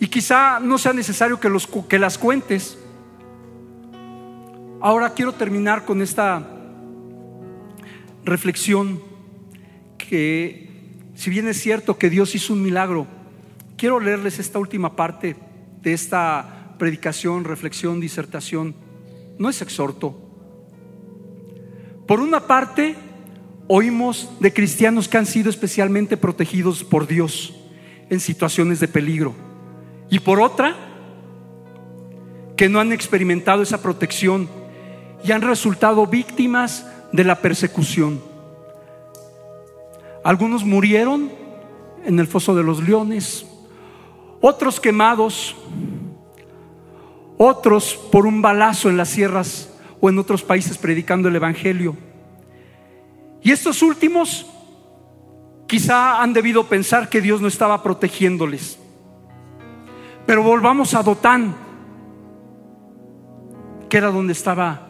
Y 0.00 0.08
quizá 0.08 0.58
no 0.60 0.78
sea 0.78 0.94
necesario 0.94 1.38
que, 1.38 1.50
los, 1.50 1.66
que 1.66 1.98
las 1.98 2.16
cuentes. 2.16 2.78
Ahora 4.80 5.12
quiero 5.12 5.34
terminar 5.34 5.84
con 5.84 6.00
esta 6.00 6.48
reflexión 8.24 9.02
que 9.98 10.70
si 11.14 11.28
bien 11.28 11.46
es 11.48 11.60
cierto 11.60 11.98
que 11.98 12.08
Dios 12.08 12.34
hizo 12.34 12.54
un 12.54 12.62
milagro, 12.62 13.06
quiero 13.76 14.00
leerles 14.00 14.38
esta 14.38 14.58
última 14.58 14.96
parte 14.96 15.36
de 15.82 15.92
esta 15.92 16.76
predicación, 16.78 17.44
reflexión, 17.44 18.00
disertación. 18.00 18.74
No 19.38 19.50
es 19.50 19.60
exhorto. 19.60 20.18
Por 22.06 22.20
una 22.20 22.46
parte, 22.46 22.96
oímos 23.68 24.30
de 24.40 24.54
cristianos 24.54 25.08
que 25.08 25.18
han 25.18 25.26
sido 25.26 25.50
especialmente 25.50 26.16
protegidos 26.16 26.84
por 26.84 27.06
Dios 27.06 27.54
en 28.08 28.18
situaciones 28.18 28.80
de 28.80 28.88
peligro 28.88 29.49
y 30.10 30.18
por 30.18 30.40
otra, 30.40 30.74
que 32.56 32.68
no 32.68 32.80
han 32.80 32.92
experimentado 32.92 33.62
esa 33.62 33.80
protección 33.80 34.48
y 35.24 35.32
han 35.32 35.40
resultado 35.40 36.06
víctimas 36.06 36.86
de 37.12 37.24
la 37.24 37.36
persecución. 37.36 38.20
Algunos 40.22 40.64
murieron 40.64 41.32
en 42.04 42.18
el 42.18 42.26
foso 42.26 42.54
de 42.54 42.62
los 42.62 42.82
leones, 42.86 43.46
otros 44.40 44.80
quemados, 44.80 45.56
otros 47.38 47.94
por 48.12 48.26
un 48.26 48.42
balazo 48.42 48.90
en 48.90 48.96
las 48.96 49.08
sierras 49.08 49.70
o 50.00 50.10
en 50.10 50.18
otros 50.18 50.42
países 50.42 50.76
predicando 50.76 51.28
el 51.28 51.36
Evangelio. 51.36 51.96
Y 53.42 53.52
estos 53.52 53.80
últimos 53.80 54.46
quizá 55.66 56.20
han 56.20 56.32
debido 56.32 56.66
pensar 56.66 57.08
que 57.08 57.20
Dios 57.20 57.40
no 57.40 57.48
estaba 57.48 57.82
protegiéndoles. 57.82 58.78
Pero 60.30 60.44
volvamos 60.44 60.94
a 60.94 61.02
Dotán, 61.02 61.56
que 63.88 63.96
era 63.96 64.12
donde 64.12 64.32
estaba 64.32 64.86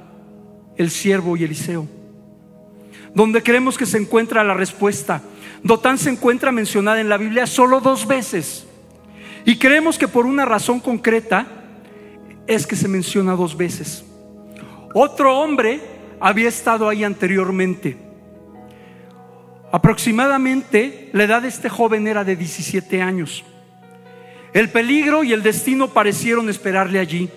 el 0.77 0.91
siervo 0.91 1.35
y 1.35 1.45
Eliseo, 1.45 1.89
donde 3.15 3.43
creemos 3.43 3.79
que 3.79 3.87
se 3.87 3.97
encuentra 3.97 4.45
la 4.45 4.53
respuesta. 4.53 5.23
Dotán 5.63 5.97
se 5.97 6.11
encuentra 6.11 6.53
mencionada 6.53 7.01
en 7.01 7.09
la 7.09 7.17
Biblia 7.17 7.47
solo 7.47 7.81
dos 7.81 8.07
veces. 8.07 8.67
Y 9.47 9.57
creemos 9.57 9.97
que 9.97 10.09
por 10.09 10.27
una 10.27 10.45
razón 10.45 10.79
concreta 10.79 11.47
es 12.47 12.67
que 12.67 12.77
se 12.77 12.89
menciona 12.89 13.35
dos 13.35 13.57
veces. 13.57 14.05
Otro 14.93 15.39
hombre 15.39 15.81
había 16.21 16.51
estado 16.51 16.87
ahí 16.87 17.03
anteriormente. 17.03 17.97
Aproximadamente 19.73 21.09
la 21.15 21.25
edad 21.25 21.41
de 21.41 21.49
este 21.49 21.71
joven 21.71 22.07
era 22.07 22.25
de 22.25 22.37
17 22.37 23.01
años. 23.01 23.43
El 24.53 24.71
peligro 24.71 25.23
y 25.23 25.33
el 25.33 25.43
destino 25.43 25.89
parecieron 25.89 26.49
esperarle 26.49 26.99
allí. 26.99 27.31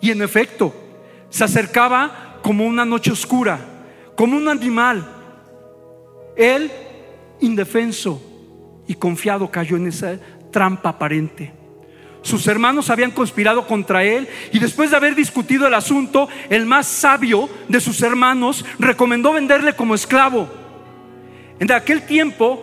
Y 0.00 0.10
en 0.10 0.22
efecto, 0.22 0.74
se 1.30 1.44
acercaba 1.44 2.38
como 2.42 2.66
una 2.66 2.84
noche 2.84 3.12
oscura, 3.12 3.58
como 4.16 4.36
un 4.36 4.48
animal. 4.48 5.06
Él, 6.36 6.70
indefenso 7.40 8.20
y 8.86 8.94
confiado, 8.94 9.50
cayó 9.50 9.76
en 9.76 9.86
esa 9.86 10.18
trampa 10.50 10.90
aparente. 10.90 11.52
Sus 12.20 12.46
hermanos 12.46 12.88
habían 12.90 13.10
conspirado 13.10 13.66
contra 13.66 14.04
él 14.04 14.28
y 14.52 14.58
después 14.58 14.90
de 14.90 14.96
haber 14.96 15.14
discutido 15.14 15.66
el 15.66 15.74
asunto, 15.74 16.28
el 16.50 16.66
más 16.66 16.86
sabio 16.86 17.48
de 17.68 17.80
sus 17.80 18.00
hermanos 18.02 18.64
recomendó 18.78 19.32
venderle 19.32 19.74
como 19.74 19.94
esclavo. 19.94 20.48
En 21.58 21.72
aquel 21.72 22.02
tiempo, 22.02 22.62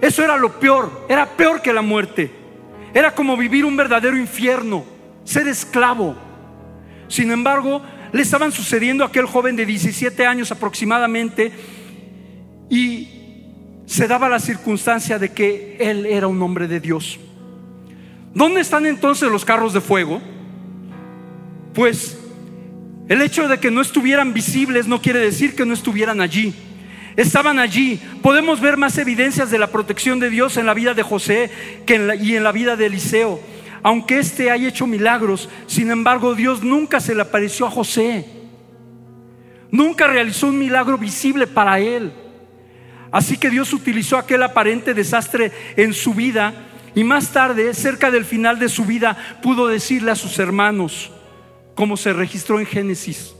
eso 0.00 0.22
era 0.22 0.36
lo 0.36 0.58
peor, 0.60 1.06
era 1.08 1.26
peor 1.26 1.62
que 1.62 1.72
la 1.72 1.82
muerte. 1.82 2.39
Era 2.92 3.14
como 3.14 3.36
vivir 3.36 3.64
un 3.64 3.76
verdadero 3.76 4.16
infierno, 4.16 4.84
ser 5.24 5.48
esclavo. 5.48 6.16
Sin 7.08 7.30
embargo, 7.30 7.82
le 8.12 8.22
estaban 8.22 8.52
sucediendo 8.52 9.04
a 9.04 9.08
aquel 9.08 9.26
joven 9.26 9.56
de 9.56 9.66
17 9.66 10.26
años 10.26 10.50
aproximadamente 10.50 11.52
y 12.68 13.08
se 13.86 14.06
daba 14.06 14.28
la 14.28 14.38
circunstancia 14.38 15.18
de 15.18 15.32
que 15.32 15.76
él 15.80 16.06
era 16.06 16.26
un 16.26 16.40
hombre 16.42 16.68
de 16.68 16.80
Dios. 16.80 17.18
¿Dónde 18.34 18.60
están 18.60 18.86
entonces 18.86 19.30
los 19.30 19.44
carros 19.44 19.72
de 19.72 19.80
fuego? 19.80 20.20
Pues 21.74 22.16
el 23.08 23.22
hecho 23.22 23.48
de 23.48 23.58
que 23.58 23.72
no 23.72 23.80
estuvieran 23.80 24.32
visibles 24.32 24.86
no 24.86 25.02
quiere 25.02 25.18
decir 25.18 25.56
que 25.56 25.66
no 25.66 25.74
estuvieran 25.74 26.20
allí. 26.20 26.54
Estaban 27.16 27.58
allí. 27.58 28.00
Podemos 28.22 28.60
ver 28.60 28.76
más 28.76 28.96
evidencias 28.98 29.50
de 29.50 29.58
la 29.58 29.68
protección 29.68 30.20
de 30.20 30.30
Dios 30.30 30.56
en 30.56 30.66
la 30.66 30.74
vida 30.74 30.94
de 30.94 31.02
José 31.02 31.50
que 31.86 32.18
y 32.20 32.36
en 32.36 32.44
la 32.44 32.52
vida 32.52 32.76
de 32.76 32.86
Eliseo. 32.86 33.40
Aunque 33.82 34.18
éste 34.18 34.50
haya 34.50 34.68
hecho 34.68 34.86
milagros, 34.86 35.48
sin 35.66 35.90
embargo 35.90 36.34
Dios 36.34 36.62
nunca 36.62 37.00
se 37.00 37.14
le 37.14 37.22
apareció 37.22 37.66
a 37.66 37.70
José. 37.70 38.26
Nunca 39.70 40.06
realizó 40.06 40.48
un 40.48 40.58
milagro 40.58 40.98
visible 40.98 41.46
para 41.46 41.78
él. 41.78 42.12
Así 43.12 43.36
que 43.36 43.50
Dios 43.50 43.72
utilizó 43.72 44.18
aquel 44.18 44.42
aparente 44.42 44.94
desastre 44.94 45.50
en 45.76 45.94
su 45.94 46.14
vida 46.14 46.66
y 46.94 47.04
más 47.04 47.32
tarde, 47.32 47.72
cerca 47.74 48.10
del 48.10 48.24
final 48.24 48.58
de 48.58 48.68
su 48.68 48.84
vida, 48.84 49.16
pudo 49.42 49.68
decirle 49.68 50.10
a 50.10 50.16
sus 50.16 50.38
hermanos, 50.38 51.12
como 51.74 51.96
se 51.96 52.12
registró 52.12 52.58
en 52.58 52.66
Génesis, 52.66 53.34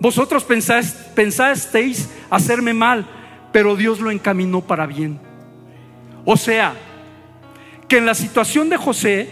vosotros 0.00 0.44
pensasteis 0.44 2.10
hacerme 2.30 2.74
mal, 2.74 3.06
pero 3.52 3.76
Dios 3.76 4.00
lo 4.00 4.10
encaminó 4.10 4.60
para 4.60 4.86
bien. 4.86 5.20
O 6.24 6.36
sea, 6.36 6.74
que 7.88 7.98
en 7.98 8.06
la 8.06 8.14
situación 8.14 8.68
de 8.68 8.76
José, 8.76 9.28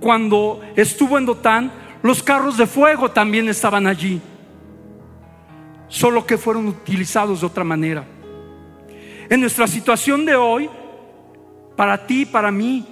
cuando 0.00 0.60
estuvo 0.76 1.16
en 1.16 1.26
Dotán, 1.26 1.72
los 2.02 2.22
carros 2.22 2.56
de 2.56 2.66
fuego 2.66 3.10
también 3.10 3.48
estaban 3.48 3.86
allí, 3.86 4.20
solo 5.88 6.26
que 6.26 6.38
fueron 6.38 6.66
utilizados 6.68 7.40
de 7.40 7.46
otra 7.46 7.64
manera. 7.64 8.04
En 9.28 9.40
nuestra 9.40 9.66
situación 9.66 10.24
de 10.24 10.36
hoy, 10.36 10.70
para 11.76 12.06
ti, 12.06 12.24
para 12.24 12.50
mí. 12.50 12.86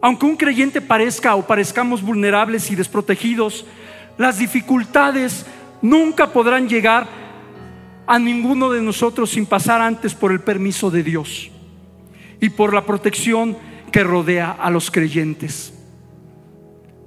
Aunque 0.00 0.26
un 0.26 0.36
creyente 0.36 0.80
parezca 0.80 1.36
o 1.36 1.46
parezcamos 1.46 2.02
vulnerables 2.02 2.70
y 2.70 2.74
desprotegidos, 2.74 3.64
las 4.18 4.38
dificultades 4.38 5.46
nunca 5.80 6.32
podrán 6.32 6.68
llegar 6.68 7.06
a 8.06 8.18
ninguno 8.18 8.70
de 8.70 8.82
nosotros 8.82 9.30
sin 9.30 9.46
pasar 9.46 9.80
antes 9.80 10.14
por 10.14 10.32
el 10.32 10.40
permiso 10.40 10.90
de 10.90 11.02
Dios 11.02 11.50
y 12.40 12.50
por 12.50 12.74
la 12.74 12.84
protección 12.84 13.56
que 13.90 14.04
rodea 14.04 14.50
a 14.50 14.70
los 14.70 14.90
creyentes. 14.90 15.74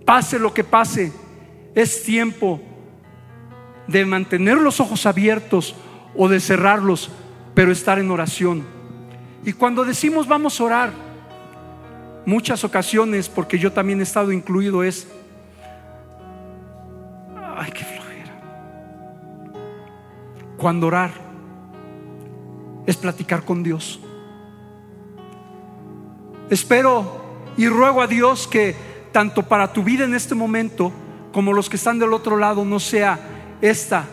Pase 0.06 0.40
lo 0.40 0.54
que 0.54 0.64
pase, 0.64 1.12
es 1.74 2.04
tiempo 2.04 2.62
de 3.88 4.06
mantener 4.06 4.58
los 4.58 4.80
ojos 4.80 5.06
abiertos 5.06 5.76
o 6.16 6.28
de 6.28 6.40
cerrarlos, 6.40 7.12
pero 7.54 7.72
estar 7.72 8.00
en 8.00 8.12
oración 8.12 8.76
y 9.46 9.54
cuando 9.54 9.86
decimos 9.86 10.28
vamos 10.28 10.60
a 10.60 10.64
orar, 10.64 10.94
muchas 12.26 12.64
ocasiones, 12.64 13.30
porque 13.30 13.60
yo 13.60 13.72
también 13.72 14.00
he 14.00 14.04
estado 14.04 14.32
incluido, 14.32 14.84
es, 14.84 15.08
ay, 17.56 17.72
qué 17.72 17.84
flojera. 17.84 18.42
Cuando 20.58 20.88
orar 20.88 21.12
es 22.86 22.98
platicar 22.98 23.44
con 23.44 23.64
Dios. 23.64 24.00
Espero 26.50 27.24
y 27.58 27.68
ruego 27.68 28.02
a 28.02 28.08
Dios 28.08 28.48
que 28.48 28.76
tanto 29.12 29.44
para 29.44 29.72
tu 29.72 29.84
vida 29.84 30.06
en 30.06 30.14
este 30.14 30.36
momento 30.36 30.92
como 31.32 31.54
los 31.54 31.70
que 31.70 31.78
están 31.78 32.00
del 32.00 32.14
otro 32.14 32.38
lado 32.38 32.64
no 32.66 32.80
sea 32.80 33.20
esta 33.62 34.06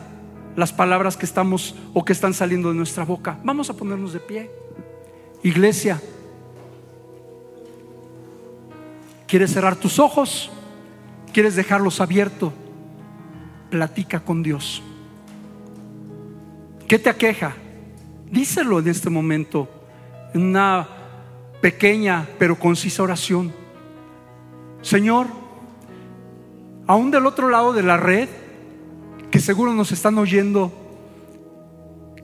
las 0.57 0.73
palabras 0.73 1.17
que 1.17 1.27
estamos 1.27 1.75
o 1.95 2.05
que 2.05 2.13
están 2.13 2.35
saliendo 2.35 2.69
de 2.69 2.75
nuestra 2.75 3.05
boca. 3.05 3.39
Vamos 3.43 3.71
a 3.71 3.75
ponernos 3.75 4.13
de 4.13 4.21
pie. 4.21 4.51
Iglesia, 5.43 6.01
¿quieres 9.27 9.53
cerrar 9.53 9.77
tus 9.77 9.99
ojos? 9.99 10.51
¿Quieres 11.33 11.57
dejarlos 11.57 12.01
abiertos? 12.01 12.53
Platica 13.73 14.21
con 14.21 14.43
Dios. 14.43 14.83
¿Qué 16.87 16.99
te 16.99 17.11
aqueja? 17.11 17.57
Díselo 18.31 18.79
en 18.79 18.89
este 18.89 19.11
momento, 19.11 19.69
en 20.35 20.43
una 20.43 20.87
pequeña 21.61 22.29
pero 22.39 22.59
concisa 22.59 23.03
oración. 23.03 23.53
Señor, 24.83 25.27
aún 26.87 27.11
del 27.11 27.27
otro 27.27 27.49
lado 27.49 27.73
de 27.73 27.83
la 27.83 27.97
red, 27.97 28.29
que 29.31 29.41
seguro 29.41 29.73
nos 29.73 29.91
están 29.91 30.19
oyendo, 30.19 30.71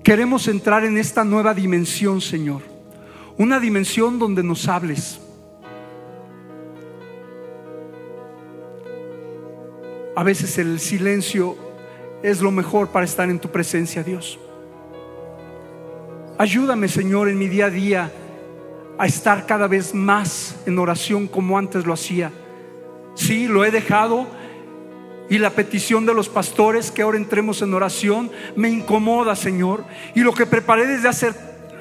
queremos 0.05 0.46
entrar 0.46 0.84
en 0.84 0.99
esta 0.99 1.24
nueva 1.24 1.55
dimensión, 1.55 2.20
Señor 2.20 2.78
una 3.38 3.61
dimensión 3.61 4.18
donde 4.18 4.42
nos 4.42 4.68
hables. 4.68 5.20
A 10.18 10.24
veces 10.24 10.58
el 10.58 10.80
silencio 10.80 11.56
es 12.24 12.40
lo 12.40 12.50
mejor 12.50 12.88
para 12.88 13.04
estar 13.04 13.30
en 13.30 13.38
tu 13.38 13.52
presencia, 13.52 14.02
Dios. 14.02 14.36
Ayúdame, 16.36 16.88
Señor, 16.88 17.28
en 17.28 17.38
mi 17.38 17.46
día 17.46 17.66
a 17.66 17.70
día 17.70 18.10
a 18.98 19.06
estar 19.06 19.46
cada 19.46 19.68
vez 19.68 19.94
más 19.94 20.56
en 20.66 20.76
oración 20.80 21.28
como 21.28 21.56
antes 21.56 21.86
lo 21.86 21.92
hacía. 21.92 22.32
Sí, 23.14 23.46
lo 23.46 23.64
he 23.64 23.70
dejado 23.70 24.26
y 25.30 25.38
la 25.38 25.50
petición 25.50 26.04
de 26.04 26.14
los 26.14 26.28
pastores 26.28 26.90
que 26.90 27.02
ahora 27.02 27.16
entremos 27.16 27.62
en 27.62 27.72
oración 27.72 28.28
me 28.56 28.68
incomoda, 28.68 29.36
Señor. 29.36 29.84
Y 30.16 30.22
lo 30.22 30.34
que 30.34 30.46
preparé 30.46 30.88
desde 30.88 31.06
hace 31.06 31.32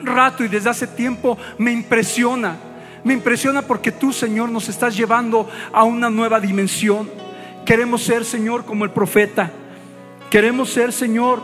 rato 0.03 0.43
y 0.43 0.47
desde 0.47 0.69
hace 0.69 0.85
tiempo 0.85 1.39
me 1.57 1.71
impresiona. 1.71 2.55
Me 3.03 3.13
impresiona 3.13 3.63
porque 3.63 3.91
tú, 3.91 4.13
Señor, 4.13 4.49
nos 4.49 4.69
estás 4.69 4.95
llevando 4.95 5.49
a 5.73 5.83
una 5.85 6.11
nueva 6.11 6.39
dimensión. 6.39 7.25
Queremos 7.68 8.01
ser, 8.01 8.24
Señor, 8.24 8.63
como 8.63 8.86
el 8.86 8.91
profeta. 8.91 9.51
Queremos 10.32 10.70
ser, 10.70 10.93
Señor, 10.93 11.41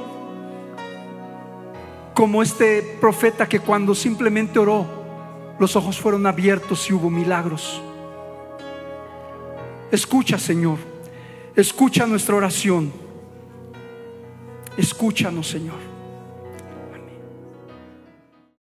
como 2.14 2.42
este 2.42 2.98
profeta 3.02 3.50
que 3.50 3.60
cuando 3.60 3.94
simplemente 3.94 4.58
oró, 4.58 4.86
los 5.60 5.76
ojos 5.76 6.00
fueron 6.00 6.26
abiertos 6.26 6.90
y 6.90 6.94
hubo 6.94 7.10
milagros. 7.10 7.82
Escucha, 9.92 10.40
Señor. 10.40 10.78
Escucha 11.58 12.08
nuestra 12.08 12.36
oración. 12.36 12.94
Escúchanos, 14.78 15.50
Señor. 15.50 15.93